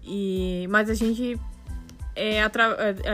[0.05, 1.41] E, mas a gente
[2.15, 2.51] é, a,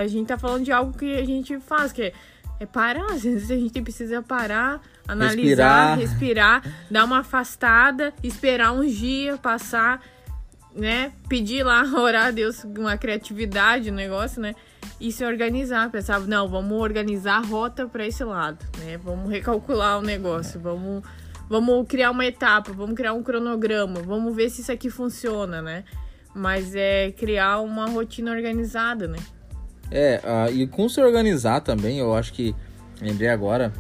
[0.00, 2.12] a gente tá falando de algo que a gente faz, que é,
[2.58, 3.12] é parar.
[3.12, 6.60] Às vezes a gente precisa parar, analisar, Respirar.
[6.62, 10.02] respirar, dar uma afastada, esperar uns dias passar,
[10.74, 11.12] né?
[11.28, 14.54] Pedir lá, orar a Deus uma criatividade no negócio, né?
[15.00, 18.98] E se organizar, pensar, não, vamos organizar a rota para esse lado, né?
[18.98, 21.02] Vamos recalcular o negócio, vamos,
[21.48, 25.84] vamos criar uma etapa, vamos criar um cronograma, vamos ver se isso aqui funciona, né?
[26.34, 29.18] Mas é criar uma rotina organizada, né?
[29.90, 32.54] É, ah, e com se organizar também, eu acho que.
[33.00, 33.72] Lembrei agora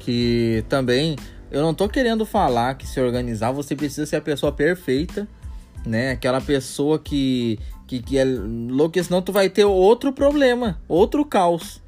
[0.00, 1.16] que também.
[1.50, 5.28] Eu não tô querendo falar que se organizar você precisa ser a pessoa perfeita,
[5.86, 6.12] né?
[6.12, 7.58] Aquela pessoa que.
[7.86, 11.80] que, que é louca, senão tu vai ter outro problema, outro caos.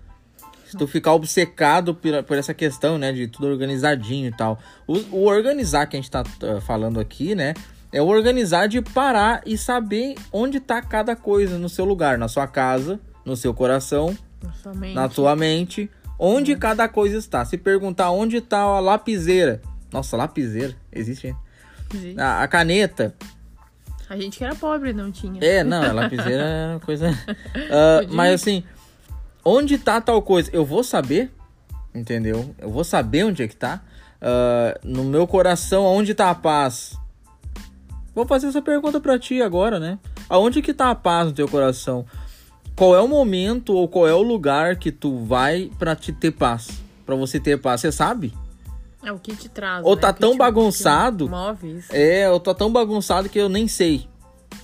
[0.67, 3.13] Se tu ficar obcecado por, por essa questão, né?
[3.13, 4.59] De tudo organizadinho e tal.
[4.87, 7.55] O, o organizar que a gente tá ah, falando aqui, né?
[7.93, 12.27] É o organizar de parar e saber onde tá cada coisa no seu lugar, na
[12.27, 14.95] sua casa, no seu coração, Na sua mente.
[14.95, 17.45] na tua mente, onde cada coisa está.
[17.45, 19.63] Se perguntar onde está a lapiseira.
[19.93, 21.37] Nossa, lapiseira, existe
[22.19, 23.15] A, a caneta.
[24.09, 25.43] A gente que era pobre não tinha.
[25.43, 27.11] É, não, a lapiseira uma coisa.
[27.53, 28.09] Podia.
[28.11, 28.65] mas assim,
[29.45, 30.51] onde tá tal coisa?
[30.53, 31.31] Eu vou saber,
[31.95, 32.55] entendeu?
[32.59, 33.83] Eu vou saber onde é que tá.
[34.27, 36.99] Ah, no meu coração, onde tá a paz?
[38.15, 39.99] Vou fazer essa pergunta pra ti agora, né?
[40.31, 42.07] Aonde que tá a paz no teu coração?
[42.75, 46.31] Qual é o momento ou qual é o lugar que tu vai pra te ter
[46.31, 46.69] paz?
[47.05, 48.33] Pra você ter paz, você sabe?
[49.05, 49.85] É o que te traz.
[49.85, 50.01] Ou né?
[50.01, 51.29] tá tão te- bagunçado?
[51.29, 51.89] Move isso.
[51.93, 54.07] É, eu tô tão bagunçado que eu nem sei.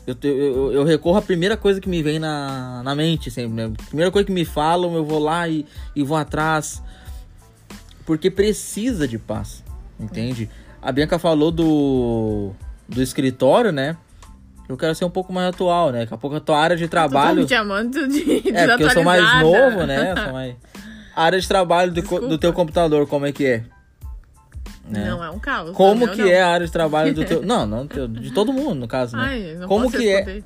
[0.07, 3.55] Eu, te- eu, eu recorro à primeira coisa que me vem na, na mente sempre,
[3.55, 3.72] né?
[3.88, 6.83] Primeira coisa que me falam, eu vou lá e, e vou atrás.
[8.07, 9.62] Porque precisa de paz,
[9.98, 10.48] entende?
[10.83, 12.50] A Bianca falou do,
[12.88, 13.96] do escritório, né?
[14.68, 16.00] Eu quero ser um pouco mais atual, né?
[16.00, 17.42] Daqui a pouco a tua área de tá trabalho...
[17.42, 20.12] me chamando de É, porque eu sou mais novo, né?
[20.12, 20.55] Eu sou mais...
[21.14, 23.64] A área de trabalho do, do teu computador, como é que é?
[24.90, 25.09] Né?
[25.09, 25.70] Não, é um caos.
[25.76, 26.29] Como que não.
[26.29, 27.42] é a área de trabalho do teu.
[27.46, 29.22] Não, não, teu- de todo mundo, no caso, né?
[29.24, 30.16] Ai, não Como que é?
[30.16, 30.44] responder.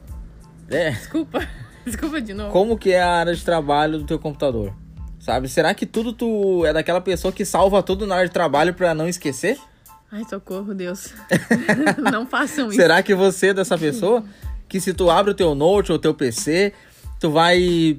[0.70, 0.90] É.
[0.90, 1.48] Desculpa.
[1.84, 2.50] Desculpa de novo.
[2.52, 4.72] Como que é a área de trabalho do teu computador?
[5.18, 5.48] Sabe?
[5.48, 8.94] Será que tudo tu é daquela pessoa que salva tudo na área de trabalho pra
[8.94, 9.58] não esquecer?
[10.12, 11.14] Ai, socorro, Deus.
[12.12, 12.76] não façam isso.
[12.76, 14.22] Será que você é dessa pessoa
[14.68, 16.72] que se tu abre o teu note ou o teu PC,
[17.18, 17.98] tu vai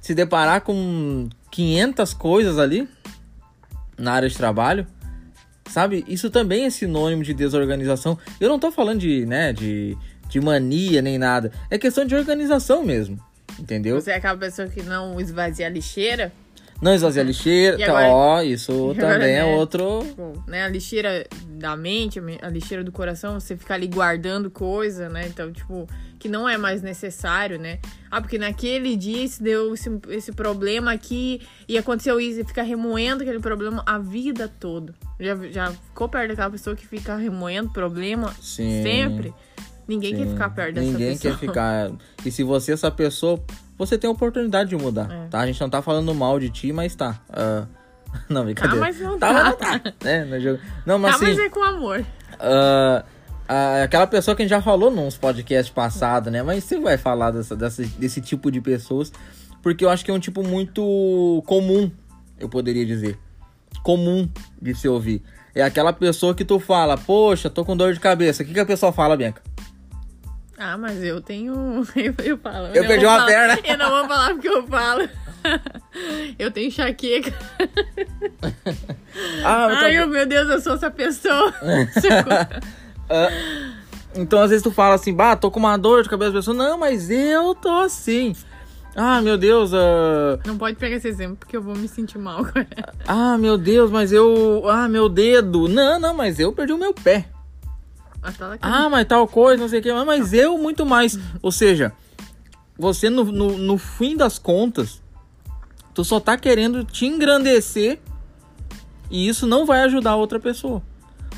[0.00, 2.88] se deparar com 500 coisas ali
[3.98, 4.86] na área de trabalho?
[5.68, 6.04] Sabe?
[6.08, 8.18] Isso também é sinônimo de desorganização.
[8.40, 9.96] Eu não tô falando de, né, de,
[10.28, 11.52] de mania nem nada.
[11.70, 13.18] É questão de organização mesmo.
[13.58, 14.00] Entendeu?
[14.00, 16.32] Você é aquela pessoa que não esvazia a lixeira?
[16.80, 17.76] Não esvaziar lixeira.
[17.76, 19.56] E tá, agora- ó, isso agora, também é né?
[19.56, 20.00] outro.
[20.06, 25.08] Tipo, né, a lixeira da mente, a lixeira do coração, você ficar ali guardando coisa,
[25.10, 25.26] né?
[25.26, 25.86] Então, tipo,
[26.18, 27.78] que não é mais necessário, né?
[28.10, 32.62] Ah, porque naquele dia se deu esse, esse problema aqui e aconteceu isso, e fica
[32.62, 34.94] remoendo aquele problema a vida toda.
[35.18, 38.82] Já, já ficou perto daquela pessoa que fica remoendo problema Sim.
[38.82, 39.34] sempre?
[39.86, 40.30] Ninguém quer Sim.
[40.32, 41.34] ficar perto dessa Ninguém pessoa.
[41.34, 41.90] quer ficar.
[42.24, 43.42] E se você é essa pessoa,
[43.86, 45.26] você tem a oportunidade de mudar, É.
[45.28, 45.40] tá?
[45.40, 47.20] A gente não tá falando mal de ti, mas tá.
[47.32, 47.66] Ah,
[48.28, 48.80] não, Tá, brincadeira.
[48.80, 49.32] mas não Tá, tá.
[49.34, 49.92] mas não tá.
[50.04, 50.58] né, no jogo.
[50.86, 52.04] Não, mas Tá, assim, mas é com amor.
[52.38, 53.04] ah,
[53.48, 56.42] ah, aquela pessoa que a gente já falou nos podcasts passados, né?
[56.42, 59.12] Mas você vai falar dessa, dessa- desse tipo de pessoas,
[59.62, 61.90] porque eu acho que é um tipo muito comum,
[62.38, 63.18] eu poderia dizer.
[63.82, 64.28] Comum
[64.60, 65.22] de se ouvir.
[65.54, 68.42] É aquela pessoa que tu fala, poxa, tô com dor de cabeça.
[68.42, 69.42] O que, que a pessoa fala, Bianca?
[70.62, 71.82] Ah, mas eu tenho.
[71.96, 72.66] Eu, eu falo.
[72.66, 73.58] Eu não perdi uma falar- perna.
[73.64, 75.08] Eu não vou falar porque eu falo.
[76.38, 77.32] Eu tenho enxaqueca.
[79.42, 81.52] Ah, eu Ai, oh, meu Deus, eu sou essa pessoa.
[81.52, 82.60] Socorro.
[84.14, 86.56] Então, às vezes tu fala assim, bah, tô com uma dor de cabeça, a pessoa,
[86.56, 88.34] não, mas eu tô assim.
[88.96, 90.40] Ah, meu Deus, uh...
[90.44, 92.44] Não pode pegar esse exemplo, porque eu vou me sentir mal.
[93.06, 94.64] Ah, meu Deus, mas eu...
[94.68, 95.68] Ah, meu dedo.
[95.68, 97.26] Não, não, mas eu perdi o meu pé.
[98.22, 98.58] Ah, tá.
[98.60, 99.92] Ah, mas tal coisa, não sei o que.
[99.92, 101.18] Mas eu muito mais.
[101.42, 101.92] Ou seja,
[102.78, 105.02] você no, no, no fim das contas,
[105.94, 108.00] tu só tá querendo te engrandecer
[109.10, 110.82] e isso não vai ajudar a outra pessoa.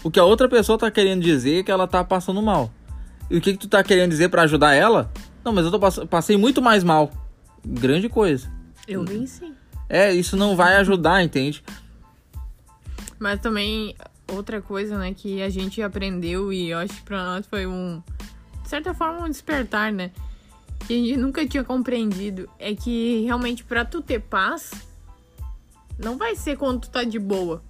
[0.05, 2.71] O que a outra pessoa tá querendo dizer é que ela tá passando mal.
[3.31, 5.11] E o que, que tu tá querendo dizer para ajudar ela?
[5.45, 7.11] Não, mas eu tô pass passei muito mais mal.
[7.65, 8.51] Grande coisa.
[8.87, 9.53] Eu venci.
[9.89, 11.63] É, isso não vai ajudar, entende?
[13.19, 13.95] Mas também
[14.35, 18.03] outra coisa, né, que a gente aprendeu e eu acho que pra nós foi um,
[18.63, 20.11] de certa forma, um despertar, né?
[20.87, 22.49] Que a gente nunca tinha compreendido.
[22.59, 24.73] É que realmente pra tu ter paz,
[25.99, 27.63] não vai ser quando tu tá de boa.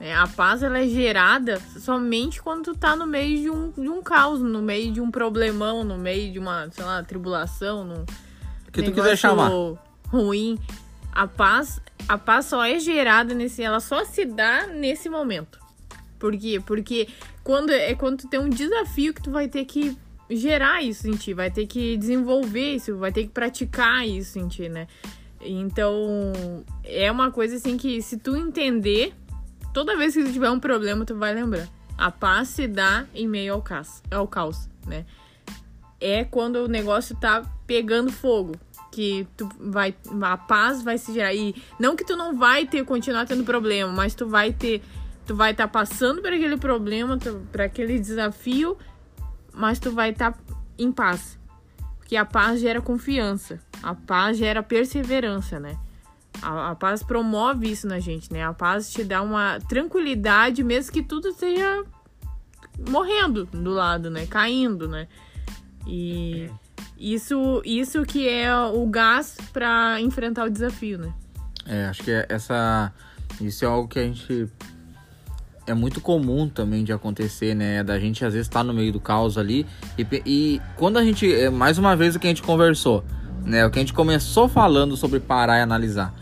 [0.00, 3.88] É, a paz ela é gerada somente quando tu tá no meio de um, de
[3.88, 8.04] um caos, no meio de um problemão, no meio de uma, sei lá, tribulação, no
[8.72, 9.50] que tu quiser chamar.
[10.08, 10.58] ruim.
[11.12, 15.63] A paz, a paz só é gerada nesse, ela só se dá nesse momento.
[16.18, 16.60] Por quê?
[16.64, 17.08] Porque
[17.42, 19.96] quando é quando tu tem um desafio que tu vai ter que
[20.30, 24.48] gerar isso em ti, vai ter que desenvolver isso, vai ter que praticar isso em
[24.48, 24.86] ti, né?
[25.40, 26.32] Então,
[26.82, 29.12] é uma coisa assim que se tu entender,
[29.72, 31.68] toda vez que tu tiver um problema, tu vai lembrar.
[31.96, 35.04] A paz se dá em meio ao caos, ao caos, né?
[36.00, 38.56] É quando o negócio tá pegando fogo,
[38.90, 42.84] que tu vai a paz vai se gerar e não que tu não vai ter
[42.84, 44.82] continuar tendo problema, mas tu vai ter
[45.26, 47.18] tu vai estar tá passando por aquele problema,
[47.50, 48.76] por aquele desafio,
[49.52, 50.38] mas tu vai estar tá
[50.78, 51.38] em paz.
[51.98, 55.78] Porque a paz gera confiança, a paz gera perseverança, né?
[56.42, 58.44] A, a, paz promove isso na gente, né?
[58.44, 61.84] A paz te dá uma tranquilidade, mesmo que tudo esteja
[62.88, 64.26] morrendo do lado, né?
[64.26, 65.08] Caindo, né?
[65.86, 66.50] E
[66.98, 71.14] isso, isso que é o gás para enfrentar o desafio, né?
[71.66, 72.92] É, acho que é essa.
[73.40, 74.48] Isso é algo que a gente.
[75.66, 77.82] É muito comum também de acontecer, né?
[77.82, 79.66] Da gente às vezes estar tá no meio do caos ali.
[79.98, 81.32] E, e quando a gente.
[81.32, 83.04] É, mais uma vez o que a gente conversou,
[83.44, 83.64] né?
[83.64, 86.14] O que a gente começou falando sobre parar e analisar.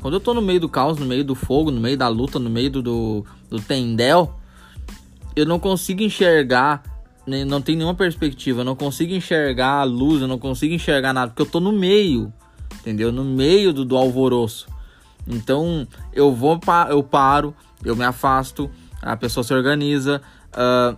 [0.00, 2.38] Quando eu tô no meio do caos, no meio do fogo, no meio da luta,
[2.38, 4.38] no meio do, do, do tendel,
[5.34, 6.82] eu não consigo enxergar
[7.46, 11.32] não tem nenhuma perspectiva, eu não consigo enxergar a luz, eu não consigo enxergar nada,
[11.32, 12.32] porque eu tô no meio,
[12.72, 13.10] entendeu?
[13.10, 14.68] No meio do, do alvoroço.
[15.26, 17.52] Então eu vou, eu paro,
[17.84, 18.70] eu me afasto,
[19.06, 20.96] a pessoa se organiza, uh,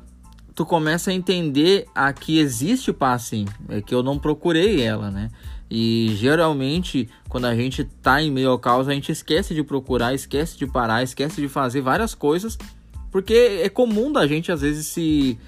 [0.55, 5.11] tu começa a entender a que existe paz sim, é que eu não procurei ela,
[5.11, 5.31] né?
[5.71, 10.15] E geralmente, quando a gente tá em meio ao caos, a gente esquece de procurar,
[10.15, 12.57] esquece de parar, esquece de fazer várias coisas,
[13.13, 15.39] porque é comum da gente às vezes se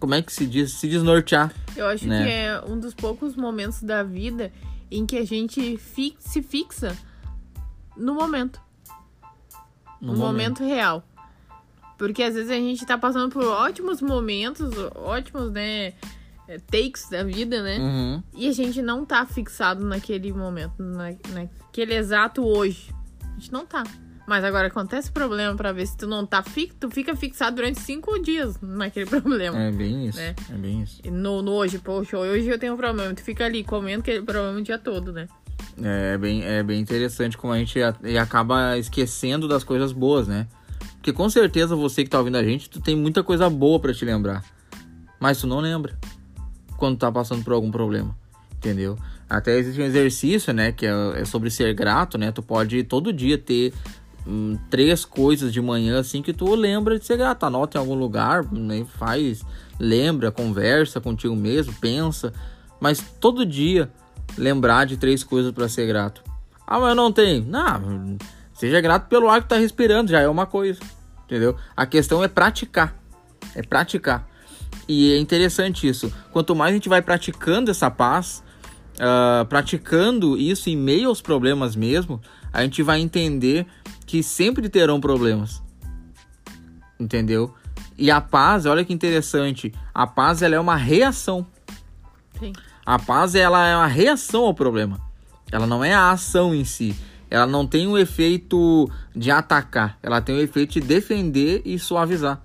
[0.00, 0.72] como é que se diz?
[0.72, 1.54] Se desnortear.
[1.76, 2.24] Eu acho né?
[2.24, 4.52] que é um dos poucos momentos da vida
[4.90, 6.94] em que a gente fi se fixa
[7.96, 8.60] no momento.
[10.00, 10.60] No, no momento.
[10.60, 11.04] momento real.
[11.98, 15.92] Porque às vezes a gente tá passando por ótimos momentos, ótimos, né?
[16.46, 17.78] É, takes da vida, né?
[17.78, 18.22] Uhum.
[18.34, 22.92] E a gente não tá fixado naquele momento, na, naquele exato hoje.
[23.22, 23.82] A gente não tá.
[24.26, 27.80] Mas agora acontece problema para ver se tu não tá fixo, tu fica fixado durante
[27.80, 29.58] cinco dias naquele problema.
[29.58, 30.18] É bem isso.
[30.18, 30.34] Né?
[30.50, 31.00] É bem isso.
[31.10, 33.12] No, no hoje, poxa, hoje eu tenho um problema.
[33.14, 35.28] Tu fica ali comendo aquele problema o dia todo, né?
[35.82, 37.78] É, é bem, é bem interessante como a gente
[38.18, 40.46] acaba esquecendo das coisas boas, né?
[41.04, 43.92] Porque com certeza você que tá ouvindo a gente, tu tem muita coisa boa para
[43.92, 44.42] te lembrar.
[45.20, 45.98] Mas tu não lembra
[46.78, 48.16] quando tá passando por algum problema,
[48.56, 48.98] entendeu?
[49.28, 52.32] Até existe um exercício, né, que é, é sobre ser grato, né?
[52.32, 53.74] Tu pode todo dia ter
[54.26, 57.44] hum, três coisas de manhã assim que tu lembra de ser grato.
[57.44, 59.44] Anota em algum lugar, né, faz,
[59.78, 62.32] lembra, conversa contigo mesmo, pensa.
[62.80, 63.90] Mas todo dia
[64.38, 66.24] lembrar de três coisas para ser grato.
[66.66, 67.44] Ah, mas eu não tenho.
[67.44, 68.16] Não,
[68.54, 70.80] seja grato pelo ar que tá respirando, já é uma coisa.
[71.24, 71.56] Entendeu?
[71.76, 72.96] A questão é praticar.
[73.54, 74.28] É praticar.
[74.88, 76.12] E é interessante isso.
[76.32, 78.42] Quanto mais a gente vai praticando essa paz,
[78.94, 82.20] uh, praticando isso em meio aos problemas mesmo,
[82.52, 83.66] a gente vai entender
[84.06, 85.62] que sempre terão problemas.
[86.98, 87.54] Entendeu?
[87.96, 91.46] E a paz, olha que interessante, a paz ela é uma reação.
[92.38, 92.52] Sim.
[92.84, 95.00] A paz ela é uma reação ao problema.
[95.50, 96.94] Ela não é a ação em si.
[97.30, 102.40] Ela não tem o efeito de atacar, ela tem o efeito de defender e suavizar.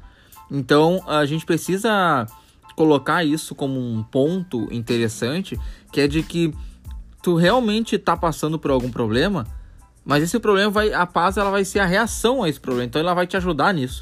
[0.49, 2.25] Então, a gente precisa
[2.75, 5.59] colocar isso como um ponto interessante,
[5.91, 6.53] que é de que
[7.21, 9.45] tu realmente está passando por algum problema,
[10.03, 12.99] mas esse problema vai, a paz ela vai ser a reação a esse problema, então
[12.99, 14.01] ela vai te ajudar nisso.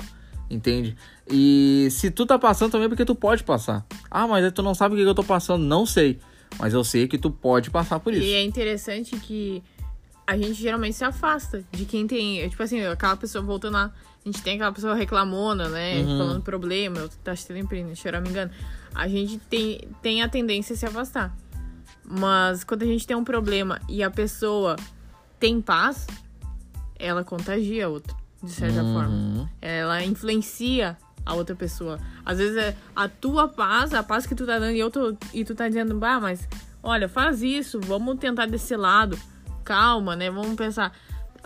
[0.50, 0.96] Entende?
[1.30, 3.86] E se tu tá passando também é porque tu pode passar.
[4.10, 5.62] Ah, mas tu não sabe o que eu tô passando.
[5.64, 6.20] Não sei.
[6.58, 8.24] Mas eu sei que tu pode passar por isso.
[8.24, 9.62] E é interessante que
[10.28, 12.48] a gente geralmente se afasta de quem tem.
[12.50, 13.92] Tipo assim, aquela pessoa voltando lá.
[14.24, 16.02] A gente tem aquela pessoa reclamona, né?
[16.02, 16.18] Uhum.
[16.18, 18.52] Falando problema, eu tá sempre, se eu não me engano.
[18.94, 21.34] A gente tem, tem a tendência a se afastar.
[22.04, 24.76] Mas quando a gente tem um problema e a pessoa
[25.40, 26.06] tem paz,
[27.00, 28.14] ela contagia a outra,
[28.44, 28.94] de certa Uhum.
[28.94, 29.52] forma.
[29.62, 32.00] Ela influencia a outra pessoa.
[32.26, 35.16] Às vezes é a tua paz, a paz que tu tá dando e, eu tô,
[35.34, 36.48] e tu tá dizendo, bah, mas
[36.84, 39.18] olha, faz isso, vamos tentar desse lado.
[39.68, 40.32] Calma, né?
[40.32, 40.94] Vamos pensar.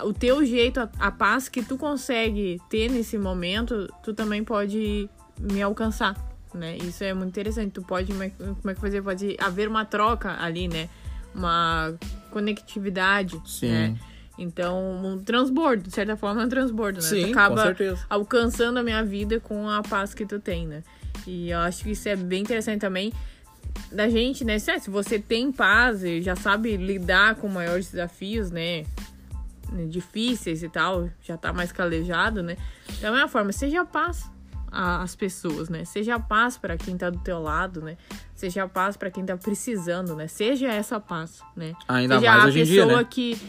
[0.04, 5.10] O teu jeito, a, a paz que tu consegue ter nesse momento, tu também pode
[5.40, 6.16] me alcançar,
[6.54, 6.78] né?
[6.78, 7.72] Isso é muito interessante.
[7.72, 9.02] Tu pode, como é, como é que fazer?
[9.02, 10.88] Pode haver uma troca ali, né?
[11.34, 11.96] Uma
[12.30, 13.72] conectividade, Sim.
[13.72, 13.98] né?
[14.38, 17.08] Então, um transbordo, de certa forma, é um transbordo, né?
[17.08, 17.76] Sim, tu acaba
[18.08, 20.84] alcançando a minha vida com a paz que tu tem, né?
[21.26, 23.12] E eu acho que isso é bem interessante também
[23.92, 24.58] da gente, né?
[24.58, 28.86] Se você tem paz e já sabe lidar com maiores desafios, né?
[29.90, 32.58] Difíceis e tal, já tá mais calejado, né?
[33.02, 34.30] Da mesma forma, seja paz
[34.72, 35.84] às pessoas, né?
[35.84, 37.98] Seja paz para quem tá do teu lado, né?
[38.34, 40.28] Seja paz para quem tá precisando, né?
[40.28, 41.74] Seja essa paz, né?
[41.88, 43.08] Ainda Seja mais a hoje em dia, pessoa né?
[43.10, 43.42] que,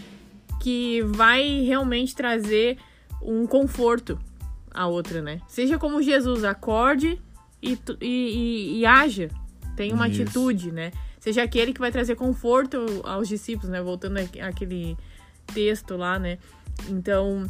[0.61, 2.79] que vai realmente trazer
[3.21, 4.19] um conforto
[4.73, 5.41] à outra, né?
[5.47, 7.21] Seja como Jesus, acorde
[7.63, 9.29] e, e, e, e haja.
[9.77, 10.23] Tem uma Isso.
[10.23, 10.93] atitude, né?
[11.21, 13.81] Seja aquele que vai trazer conforto aos discípulos, né?
[13.81, 14.97] Voltando àquele
[15.47, 16.39] texto lá, né?
[16.89, 17.49] Então,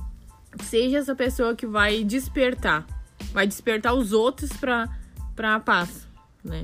[0.62, 2.87] seja essa pessoa que vai despertar.
[3.32, 4.88] Vai despertar os outros pra,
[5.35, 6.06] pra paz,
[6.44, 6.62] né?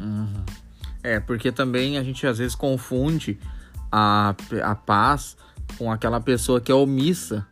[1.03, 3.39] É, porque também a gente às vezes confunde
[3.91, 5.37] a, a paz
[5.77, 7.47] com aquela pessoa que é omissa,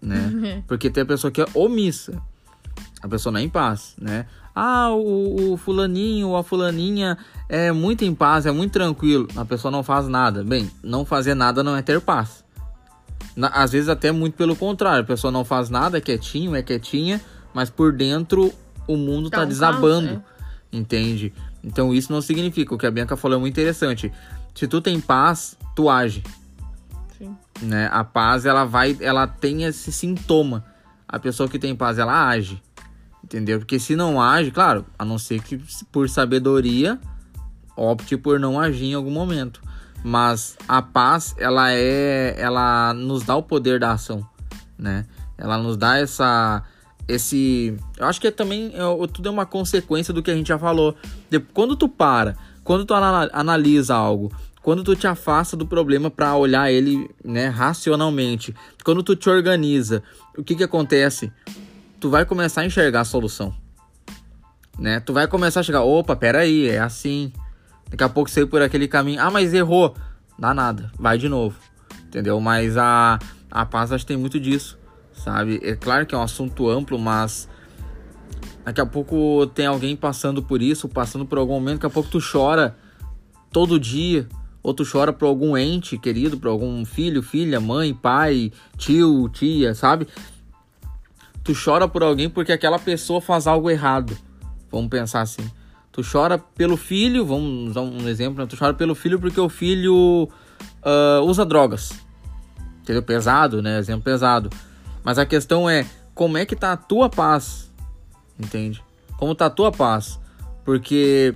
[0.00, 0.62] né?
[0.68, 2.20] Porque tem a pessoa que é omissa.
[3.02, 4.26] A pessoa não é em paz, né?
[4.54, 9.26] Ah, o, o fulaninho ou a fulaninha é muito em paz, é muito tranquilo.
[9.36, 10.44] A pessoa não faz nada.
[10.44, 12.44] Bem, não fazer nada não é ter paz.
[13.34, 15.02] Na- às vezes até muito pelo contrário.
[15.02, 17.20] A pessoa não faz nada, é quietinho, é quietinha,
[17.52, 18.52] mas por dentro
[18.86, 20.08] o mundo Tá tá, um desabando.
[20.08, 20.22] caos,
[20.72, 21.32] Entende?
[21.62, 22.74] Então isso não significa.
[22.74, 24.12] O que a Bianca falou é muito interessante.
[24.54, 26.22] Se tu tem paz, tu age
[27.18, 27.36] Sim.
[27.62, 27.88] né?
[27.92, 30.64] A paz, ela vai, ela tem esse sintoma.
[31.08, 32.60] A pessoa que tem paz, ela age.
[33.24, 33.58] Entendeu?
[33.58, 35.58] Porque se não age, claro, a não ser que
[35.90, 37.00] por sabedoria
[37.74, 39.62] opte por não agir em algum momento.
[40.04, 44.28] Mas a paz, ela é, ela nos dá o poder da ação,
[44.78, 45.06] né?
[45.38, 46.62] Ela nos dá essa
[47.08, 50.48] esse, eu acho que é também é, tudo é uma consequência do que a gente
[50.48, 50.94] já falou.
[51.30, 54.30] De- quando tu para, quando tu ana- analisa algo,
[54.62, 60.02] quando tu te afasta do problema para olhar ele, né, racionalmente, quando tu te organiza,
[60.36, 61.32] o que que acontece?
[62.04, 63.54] Tu vai começar a enxergar a solução,
[64.78, 65.00] né?
[65.00, 67.32] Tu vai começar a chegar, opa, peraí, é assim.
[67.88, 69.96] Daqui a pouco ir por aquele caminho, ah, mas errou,
[70.38, 71.58] dá nada, vai de novo,
[72.06, 72.38] entendeu?
[72.42, 73.18] Mas a
[73.50, 74.78] a paz acho que tem muito disso,
[75.14, 75.58] sabe?
[75.62, 77.48] É claro que é um assunto amplo, mas
[78.66, 82.10] daqui a pouco tem alguém passando por isso, passando por algum momento, daqui a pouco
[82.10, 82.76] tu chora
[83.50, 84.28] todo dia,
[84.62, 89.74] ou tu chora por algum ente querido, por algum filho, filha, mãe, pai, tio, tia,
[89.74, 90.06] sabe?
[91.44, 94.16] Tu chora por alguém porque aquela pessoa faz algo errado.
[94.72, 95.48] Vamos pensar assim.
[95.92, 98.46] Tu chora pelo filho, vamos usar um exemplo, né?
[98.48, 100.28] tu chora pelo filho porque o filho
[100.82, 101.92] ah, usa drogas.
[102.80, 103.02] Entendeu?
[103.02, 103.78] Pesado, né?
[103.78, 104.50] Exemplo pesado.
[105.04, 107.70] Mas a questão é, como é que tá a tua paz?
[108.38, 108.82] Entende?
[109.18, 110.18] Como tá a tua paz?
[110.64, 111.34] Porque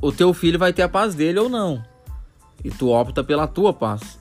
[0.00, 1.84] o teu filho vai ter a paz dele ou não.
[2.64, 4.18] E tu opta pela tua paz.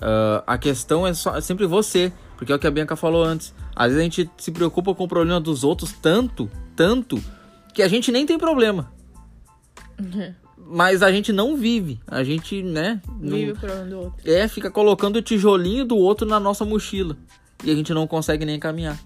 [0.00, 2.12] Ah, a questão é, só, é sempre você.
[2.36, 3.54] Porque é o que a Bianca falou antes.
[3.74, 7.22] Às vezes a gente se preocupa com o problema dos outros tanto, tanto,
[7.74, 8.92] que a gente nem tem problema.
[10.64, 12.00] Mas a gente não vive.
[12.06, 13.00] A gente, né?
[13.20, 14.30] não- Vive o problema do outro.
[14.30, 17.16] é, fica colocando o tijolinho do outro na nossa mochila.
[17.64, 18.98] E a gente não consegue nem caminhar.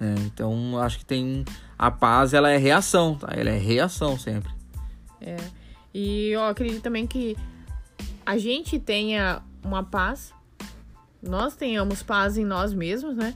[0.00, 1.44] É, então, acho que tem.
[1.76, 3.28] A paz, ela é reação, tá?
[3.32, 4.50] Ela é reação sempre.
[5.20, 5.36] É.
[5.92, 7.36] E eu acredito também que
[8.24, 10.32] a gente tenha uma paz,
[11.22, 13.34] nós tenhamos paz em nós mesmos, né?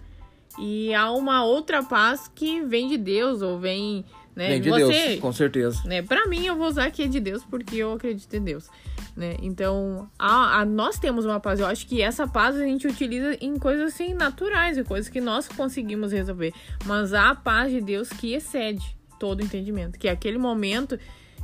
[0.59, 4.05] E há uma outra paz que vem de Deus ou vem,
[4.37, 4.49] né?
[4.49, 5.83] Vem de Você, Deus, com certeza.
[5.87, 6.03] né?
[6.03, 8.69] Para mim, eu vou usar que é de Deus porque eu acredito em Deus,
[9.17, 9.37] né?
[9.43, 11.61] Então, a, a- nós temos uma paz.
[11.61, 15.21] Eu acho que essa paz a gente utiliza em coisas assim naturais, em coisas que
[15.21, 16.53] nós conseguimos resolver.
[16.85, 20.99] Mas há a paz de Deus que excede todo entendimento, que é aquele momento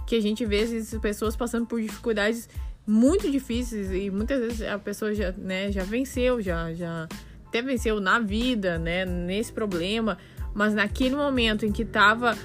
[0.07, 2.49] que a gente vê essas pessoas passando por dificuldades
[2.87, 7.07] muito difíceis e muitas vezes a pessoa já, né, já venceu, já, já
[7.49, 10.19] até venceu na vida, né, nesse problema,
[10.55, 12.37] Mas naquele momento em que tava.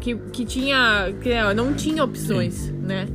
[0.00, 1.12] Que, que tinha.
[1.22, 2.72] Que não tinha opções, Sim.
[2.72, 3.06] né?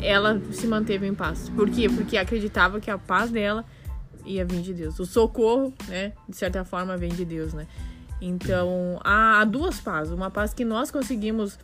[0.00, 1.48] Ela se manteve em paz.
[1.50, 1.88] Por quê?
[1.88, 3.64] Porque acreditava que a paz dela
[4.24, 4.98] ia vir de Deus.
[4.98, 6.12] O socorro, né?
[6.28, 7.66] De certa forma, vem de Deus, né?
[8.20, 10.12] Então, há duas pazes.
[10.12, 11.58] Uma paz que nós conseguimos,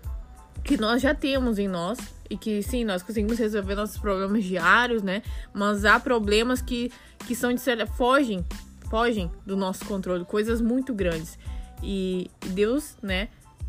[0.63, 1.99] que nós já temos em nós,
[2.31, 5.23] e que sim, nós conseguimos resolver nossos problemas diários, né?
[5.53, 6.93] Mas há problemas que,
[7.27, 8.45] que são de certa fogem,
[8.89, 11.39] fogem do nosso controle, coisas muito grandes.
[11.83, 13.29] E Deus, né,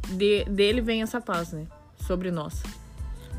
[0.10, 1.66] de, dele vem essa paz, né,
[2.06, 2.62] sobre nós.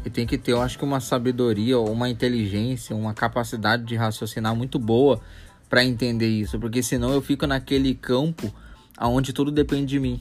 [0.04, 4.54] E tem que ter, eu acho que uma sabedoria, uma inteligência, uma capacidade de raciocinar
[4.54, 5.20] muito boa
[5.68, 8.52] para entender isso, porque senão eu fico naquele campo
[8.96, 10.20] aonde tudo depende de mim.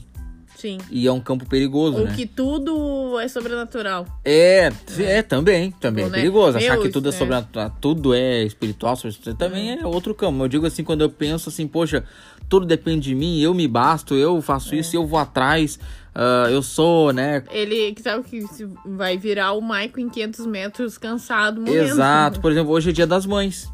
[0.60, 0.76] Sim.
[0.90, 2.12] E é um campo perigoso, Ou né?
[2.14, 4.06] que tudo é sobrenatural.
[4.22, 6.18] É, é, é também, também é né?
[6.18, 6.58] perigoso.
[6.58, 8.94] Achar que tudo é, é sobrenatural, tudo é espiritual,
[9.38, 9.80] também é.
[9.80, 10.44] é outro campo.
[10.44, 12.04] Eu digo assim, quando eu penso assim, poxa,
[12.46, 14.78] tudo depende de mim, eu me basto, eu faço é.
[14.80, 15.78] isso, eu vou atrás,
[16.14, 17.42] uh, eu sou, né?
[17.50, 18.44] Ele sabe que
[18.84, 21.84] vai virar o Michael em 500 metros cansado, morrendo.
[21.84, 22.38] Exato.
[22.38, 23.66] Por exemplo, hoje é dia das mães.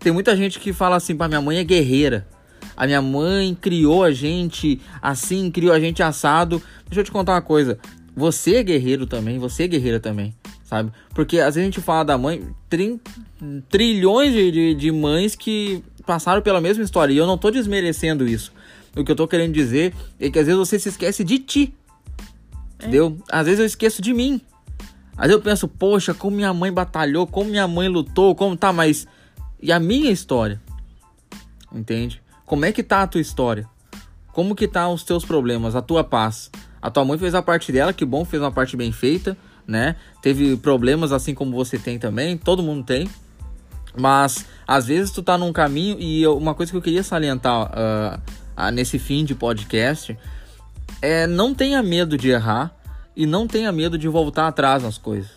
[0.00, 2.26] Tem muita gente que fala assim, pá, minha mãe é guerreira.
[2.76, 6.62] A minha mãe criou a gente assim, criou a gente assado.
[6.86, 7.78] Deixa eu te contar uma coisa.
[8.16, 10.92] Você é guerreiro também, você é guerreira também, sabe?
[11.14, 13.00] Porque às vezes a gente fala da mãe, trin,
[13.68, 17.12] trilhões de, de, de mães que passaram pela mesma história.
[17.12, 18.52] E eu não tô desmerecendo isso.
[18.96, 21.74] O que eu tô querendo dizer é que às vezes você se esquece de ti.
[22.78, 22.84] É.
[22.84, 23.18] Entendeu?
[23.30, 24.40] Às vezes eu esqueço de mim.
[25.16, 28.72] Às vezes eu penso, poxa, como minha mãe batalhou, como minha mãe lutou, como tá,
[28.72, 29.06] mas.
[29.60, 30.60] E a minha história?
[31.72, 32.22] Entende?
[32.46, 33.68] Como é que tá a tua história?
[34.32, 36.50] Como que tá os teus problemas, a tua paz?
[36.82, 39.36] A tua mãe fez a parte dela, que bom, fez uma parte bem feita,
[39.66, 39.96] né?
[40.20, 43.08] Teve problemas assim como você tem também, todo mundo tem.
[43.96, 48.20] Mas às vezes tu tá num caminho e uma coisa que eu queria salientar uh,
[48.60, 50.18] uh, nesse fim de podcast
[51.00, 52.74] é não tenha medo de errar
[53.16, 55.30] e não tenha medo de voltar atrás nas coisas,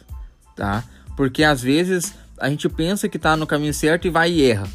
[0.55, 0.83] tá?
[1.15, 4.67] Porque às vezes a gente pensa que tá no caminho certo e vai e erra.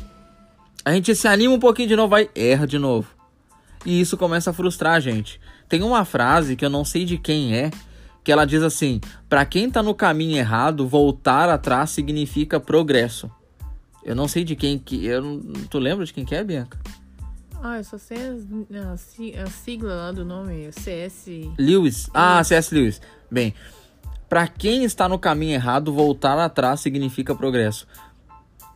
[0.85, 3.09] A gente se anima um pouquinho de novo, vai, erra de novo.
[3.85, 5.41] E isso começa a frustrar a gente.
[5.69, 7.71] Tem uma frase que eu não sei de quem é,
[8.25, 13.31] que ela diz assim: para quem tá no caminho errado, voltar atrás significa progresso.
[14.05, 15.07] Eu não sei de quem que.
[15.07, 16.79] Eu não, tu lembra de quem que é, Bianca?
[17.63, 21.27] Ah, eu só sei a, a sigla lá do nome, CS.
[21.57, 22.11] Lewis.
[22.13, 23.01] Ah, CS Lewis.
[23.31, 23.55] Bem,
[24.29, 27.87] para quem está no caminho errado, voltar atrás significa progresso.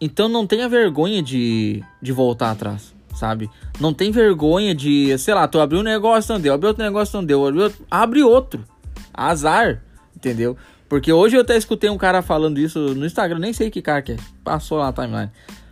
[0.00, 3.50] Então não tenha vergonha de, de voltar atrás, sabe?
[3.80, 7.16] Não tem vergonha de, sei lá, tu abriu um negócio, não deu, abriu outro negócio,
[7.16, 8.64] não deu, abriu outro, abre outro.
[9.12, 9.82] Azar,
[10.14, 10.56] entendeu?
[10.88, 14.02] Porque hoje eu até escutei um cara falando isso no Instagram, nem sei que cara
[14.02, 15.30] que é, passou lá na timeline.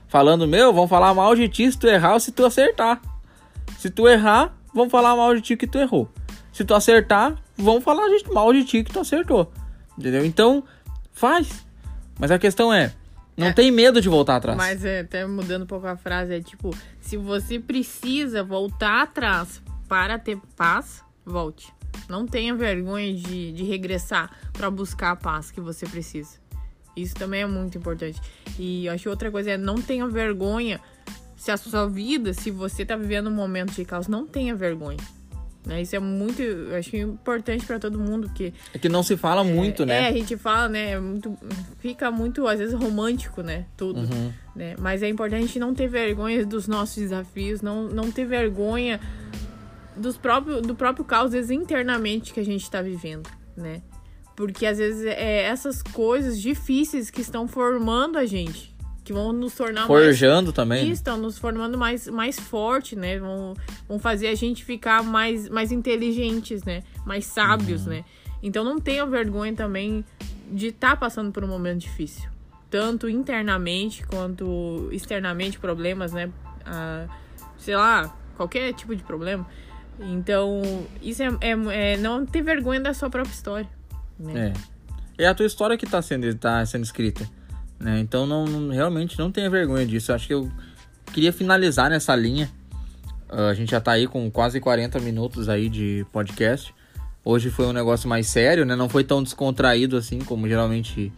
[0.08, 3.00] Falando, meu, vão falar mal de ti se tu errar ou se tu acertar.
[3.78, 6.08] Se tu errar, vão falar mal de ti que tu errou.
[6.52, 9.52] Se tu acertar, vão falar mal de ti que tu acertou.
[9.98, 10.24] Entendeu?
[10.24, 10.64] Então,
[11.12, 11.64] faz.
[12.18, 12.92] Mas a questão é,
[13.36, 14.56] não é, tem medo de voltar atrás.
[14.56, 19.62] Mas é, até mudando um pouco a frase, é tipo, se você precisa voltar atrás
[19.88, 21.72] para ter paz, volte.
[22.08, 26.38] Não tenha vergonha de, de regressar para buscar a paz que você precisa.
[26.96, 28.20] Isso também é muito importante.
[28.58, 30.80] E eu acho que outra coisa é não tenha vergonha
[31.36, 34.98] se a sua vida, se você tá vivendo um momento de caos, não tenha vergonha.
[35.66, 35.80] Né?
[35.80, 39.40] Isso é muito, eu acho importante para todo mundo que é que não se fala
[39.40, 40.04] é, muito, né?
[40.04, 40.90] É, a gente fala, né?
[40.90, 41.36] É muito,
[41.78, 43.64] fica muito às vezes romântico, né?
[43.76, 44.32] Tudo, uhum.
[44.54, 44.74] né?
[44.78, 49.00] Mas é importante a gente não ter vergonha dos nossos desafios, não, não ter vergonha
[49.96, 53.80] dos próprios, do próprio caos, às vezes internamente que a gente está vivendo, né?
[54.36, 58.73] Porque às vezes é essas coisas difíceis que estão formando a gente
[59.04, 60.90] que vão nos tornar forjando mais, também.
[60.90, 63.18] estão nos formando mais, mais forte, né?
[63.18, 63.54] Vão,
[63.86, 66.82] vão fazer a gente ficar mais, mais inteligentes, né?
[67.04, 67.90] Mais sábios, uhum.
[67.90, 68.04] né?
[68.42, 70.04] Então não tenha vergonha também
[70.50, 72.28] de estar tá passando por um momento difícil,
[72.70, 76.30] tanto internamente quanto externamente problemas, né?
[76.64, 77.06] Ah,
[77.58, 79.46] sei lá, qualquer tipo de problema.
[80.00, 80.62] Então
[81.02, 83.68] isso é, é, é não ter vergonha da sua própria história.
[84.18, 84.54] Né?
[84.70, 84.74] É.
[85.16, 87.28] É a tua história que está sendo, tá sendo escrita.
[87.84, 88.00] Né?
[88.00, 90.10] Então não, não, realmente não tenha vergonha disso.
[90.10, 90.50] Acho que eu
[91.12, 92.50] queria finalizar nessa linha.
[93.30, 96.74] Uh, a gente já está aí com quase 40 minutos aí de podcast.
[97.22, 98.74] Hoje foi um negócio mais sério, né?
[98.74, 101.12] Não foi tão descontraído assim como geralmente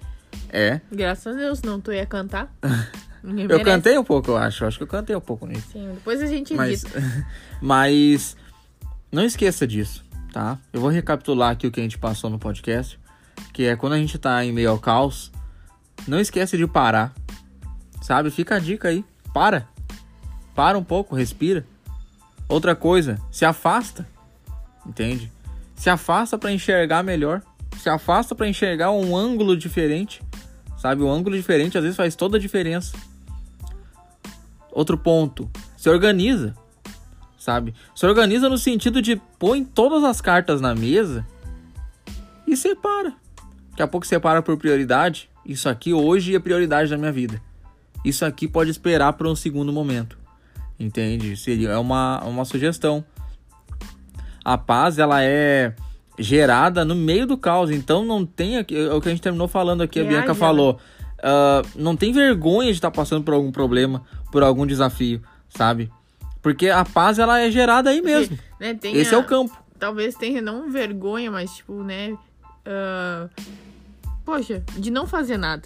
[0.51, 0.81] é.
[0.91, 2.53] Graças a Deus, não tu ia cantar.
[3.49, 4.65] eu cantei um pouco, eu acho.
[4.65, 5.69] Acho que eu cantei um pouco nisso.
[5.73, 6.85] Sim, depois a gente mas,
[7.63, 8.37] mas
[9.13, 10.59] não esqueça disso, tá?
[10.73, 12.99] Eu vou recapitular aqui o que a gente passou no podcast,
[13.53, 15.31] que é quando a gente tá em meio ao caos,
[16.07, 17.15] não esquece de parar.
[18.01, 18.31] Sabe?
[18.31, 19.05] Fica a dica aí.
[19.33, 19.69] Para.
[20.55, 21.67] Para um pouco, respira.
[22.49, 24.07] Outra coisa, se afasta.
[24.87, 25.33] entende?
[25.75, 27.43] Se afasta para enxergar melhor,
[27.77, 30.23] se afasta para enxergar um ângulo diferente,
[30.79, 31.03] sabe?
[31.03, 32.97] Um ângulo diferente às vezes faz toda a diferença.
[34.73, 36.55] Outro ponto, se organiza,
[37.37, 37.75] sabe?
[37.95, 41.27] Se organiza no sentido de põe todas as cartas na mesa
[42.47, 43.15] e separa.
[43.71, 45.29] Daqui a pouco separa por prioridade.
[45.47, 47.41] Isso aqui hoje é prioridade da minha vida.
[48.05, 50.19] Isso aqui pode esperar para um segundo momento.
[50.79, 51.37] Entende?
[51.37, 53.05] Seria é uma, uma sugestão.
[54.45, 55.75] A paz ela é
[56.19, 57.71] gerada no meio do caos.
[57.71, 60.81] Então não tem é o que a gente terminou falando aqui, a Bianca falou.
[61.19, 65.91] Uh, não tem vergonha de estar tá passando por algum problema, por algum desafio, sabe?
[66.43, 68.39] Porque a paz ela é gerada aí mesmo.
[68.59, 69.55] Né, Esse a, é o campo.
[69.79, 72.17] Talvez tenha não vergonha, mas tipo, né?
[72.65, 73.29] Uh,
[74.27, 75.63] poxa, de não fazer nada.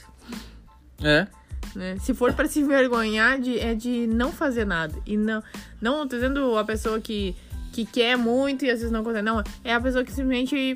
[1.03, 1.27] É.
[1.75, 1.97] Né?
[1.99, 4.95] Se for para se vergonhar, de, é de não fazer nada.
[5.07, 5.43] E não,
[5.81, 7.35] não tô dizendo a pessoa que,
[7.73, 9.25] que quer muito e às vezes não consegue.
[9.25, 10.75] Não, é a pessoa que simplesmente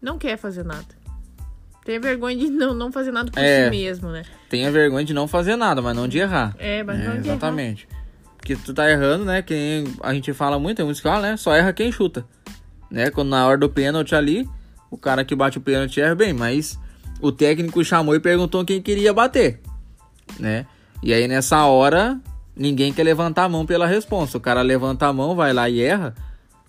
[0.00, 0.86] não quer fazer nada.
[1.84, 4.24] Tem vergonha de não, não fazer nada por é, si mesmo, né?
[4.48, 6.54] Tem a vergonha de não fazer nada, mas não de errar.
[6.58, 7.88] É, mas é, não de Exatamente.
[7.90, 8.02] Errar.
[8.36, 9.42] Porque tu tá errando, né?
[9.42, 11.36] Quem a gente fala muito, tem muitos que falam, né?
[11.36, 12.24] Só erra quem chuta.
[12.90, 13.10] Né?
[13.10, 14.48] Quando na hora do pênalti ali,
[14.90, 16.78] o cara que bate o pênalti erra bem, mas
[17.20, 19.60] o técnico chamou e perguntou quem queria bater
[20.38, 20.66] né?
[21.02, 22.20] E aí nessa hora,
[22.54, 24.38] ninguém quer levantar a mão pela resposta.
[24.38, 26.14] O cara levanta a mão, vai lá e erra,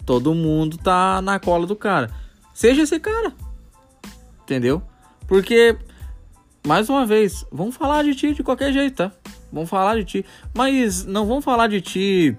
[0.06, 2.12] todo mundo tá na cola do cara.
[2.54, 3.34] Seja esse cara.
[4.44, 4.82] Entendeu?
[5.28, 5.78] Porque
[6.66, 9.12] mais uma vez, vamos falar de ti de qualquer jeito, tá?
[9.52, 12.38] Vamos falar de ti, mas não vamos falar de ti.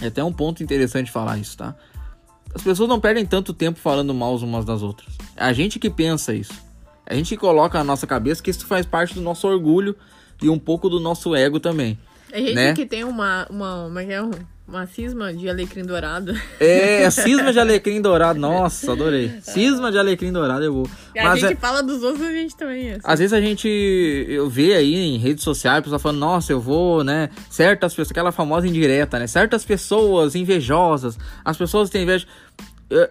[0.00, 1.74] É até um ponto interessante falar isso, tá?
[2.54, 5.16] As pessoas não perdem tanto tempo falando mal umas das outras.
[5.36, 6.67] É a gente que pensa isso.
[7.08, 9.96] É a gente coloca na nossa cabeça que isso faz parte do nosso orgulho
[10.42, 11.98] e um pouco do nosso ego também.
[12.30, 12.74] A gente né?
[12.74, 14.20] que tem uma, uma, uma, é
[14.68, 16.38] uma cisma de alecrim dourado.
[16.60, 18.38] É, cisma de alecrim dourado.
[18.38, 19.32] Nossa, adorei.
[19.40, 20.90] Cisma de alecrim dourado eu vou.
[21.14, 21.56] E a gente é...
[21.56, 22.90] fala dos outros, a gente também.
[22.90, 23.00] Assim.
[23.02, 23.66] Às vezes a gente
[24.28, 27.30] eu vê aí em redes sociais, pessoal falando, nossa, eu vou, né?
[27.48, 29.26] Certas pessoas, aquela famosa indireta, né?
[29.26, 32.26] Certas pessoas invejosas, as pessoas têm inveja.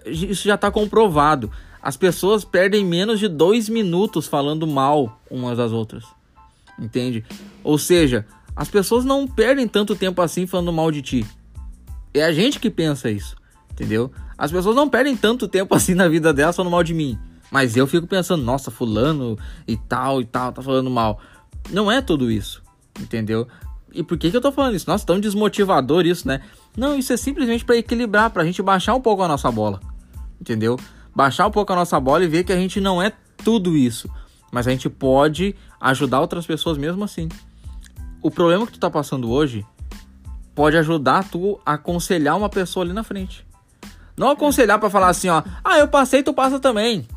[0.06, 1.52] Isso já tá comprovado.
[1.82, 6.06] As pessoas perdem menos de dois minutos falando mal umas das outras
[6.80, 7.26] entende?
[7.64, 8.26] Ou seja,
[8.56, 11.26] as pessoas não perdem tanto tempo assim falando mal de ti.
[12.14, 13.36] É a gente que pensa isso,
[13.72, 14.12] entendeu?
[14.38, 17.18] As pessoas não perdem tanto tempo assim na vida delas falando mal de mim.
[17.50, 21.20] Mas eu fico pensando, nossa, fulano e tal e tal, tá falando mal.
[21.70, 22.62] Não é tudo isso,
[23.00, 23.48] entendeu?
[23.94, 24.90] E por que, que eu tô falando isso?
[24.90, 26.42] Nossa, tão desmotivador isso, né?
[26.76, 29.80] Não, isso é simplesmente para equilibrar, pra gente baixar um pouco a nossa bola,
[30.40, 30.78] entendeu?
[31.18, 33.12] Baixar um pouco a nossa bola e ver que a gente não é
[33.44, 34.08] tudo isso.
[34.52, 37.28] Mas a gente pode ajudar outras pessoas mesmo assim.
[38.22, 39.66] O problema que tu tá passando hoje
[40.54, 43.44] pode ajudar tu a aconselhar uma pessoa ali na frente.
[44.16, 47.08] Não aconselhar para falar assim, ó, ah, eu passei, tu passa também.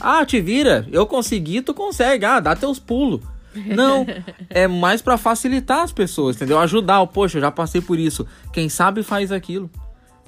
[0.00, 2.24] Ah, te vira, eu consegui, tu consegue.
[2.24, 3.20] Ah, dá teus pulos.
[3.54, 4.04] Não,
[4.50, 6.58] é mais para facilitar as pessoas, entendeu?
[6.58, 8.26] Ajudar, poxa, eu já passei por isso.
[8.52, 9.70] Quem sabe faz aquilo.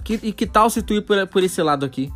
[0.04, 2.12] Que, e que tal se tu ir por, por esse lado aqui?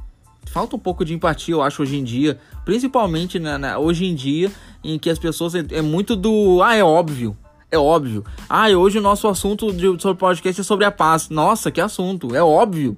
[0.50, 2.38] Falta um pouco de empatia, eu acho, hoje em dia.
[2.64, 4.50] Principalmente né, né, hoje em dia,
[4.82, 6.62] em que as pessoas é, é, muito do.
[6.62, 7.36] Ah, é óbvio.
[7.70, 8.24] É óbvio.
[8.48, 11.28] Ah, e hoje o nosso assunto de, sobre podcast é sobre a paz.
[11.28, 12.34] Nossa, que assunto.
[12.34, 12.96] É óbvio.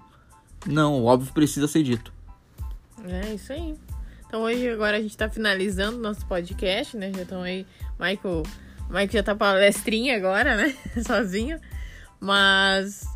[0.66, 2.12] Não, o óbvio precisa ser dito.
[3.04, 3.74] É isso aí.
[4.26, 7.12] Então hoje agora a gente tá finalizando nosso podcast, né?
[7.14, 7.66] Já estão aí.
[7.98, 8.42] Michael.
[8.88, 10.76] Michael já tá palestrinha agora, né?
[11.02, 11.58] Sozinho.
[12.20, 13.06] Mas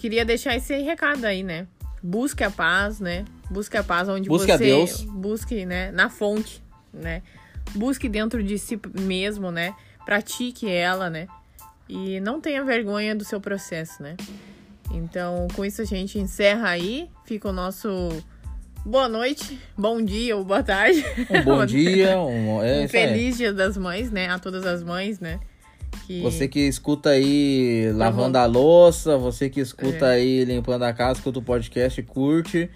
[0.00, 1.66] queria deixar esse recado aí, né?
[2.06, 3.24] Busque a paz, né?
[3.48, 5.00] Busque a paz onde busque você a Deus.
[5.04, 7.22] busque, né, na fonte, né?
[7.74, 9.74] Busque dentro de si mesmo, né?
[10.04, 11.26] Pratique ela, né?
[11.88, 14.18] E não tenha vergonha do seu processo, né?
[14.92, 17.08] Então, com isso a gente encerra aí.
[17.24, 17.88] Fica o nosso
[18.84, 21.02] boa noite, bom dia ou boa tarde.
[21.30, 24.28] Um bom dia, um, é, um feliz Dia das Mães, né?
[24.28, 25.40] A todas as mães, né?
[26.06, 26.20] Que...
[26.22, 30.16] Você que escuta aí lavando a louça, você que escuta é.
[30.16, 32.70] aí limpando a casa, escuta o podcast, curte.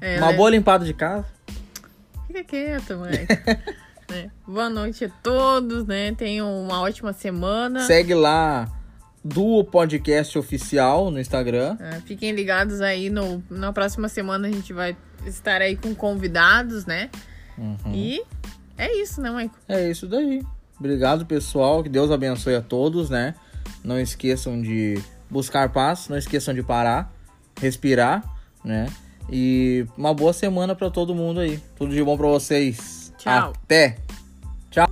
[0.00, 0.36] É, Uma né?
[0.36, 1.26] boa limpada de casa.
[2.26, 3.26] Fica quieto, mãe.
[4.12, 4.30] é.
[4.46, 6.12] Boa noite a todos, né?
[6.14, 7.80] Tenham uma ótima semana.
[7.80, 8.70] Segue lá
[9.24, 11.76] do podcast oficial no Instagram.
[11.80, 16.86] É, fiquem ligados aí no na próxima semana a gente vai estar aí com convidados,
[16.86, 17.10] né?
[17.58, 17.92] Uhum.
[17.92, 18.22] E
[18.78, 19.56] é isso, né, Maico?
[19.66, 20.44] É isso daí.
[20.78, 21.82] Obrigado, pessoal.
[21.82, 23.34] Que Deus abençoe a todos, né?
[23.82, 27.12] Não esqueçam de buscar paz, não esqueçam de parar,
[27.60, 28.22] respirar,
[28.64, 28.86] né?
[29.30, 31.60] E uma boa semana para todo mundo aí.
[31.76, 33.12] Tudo de bom para vocês.
[33.18, 33.52] Tchau.
[33.64, 33.98] Até.
[34.70, 34.88] Tchau.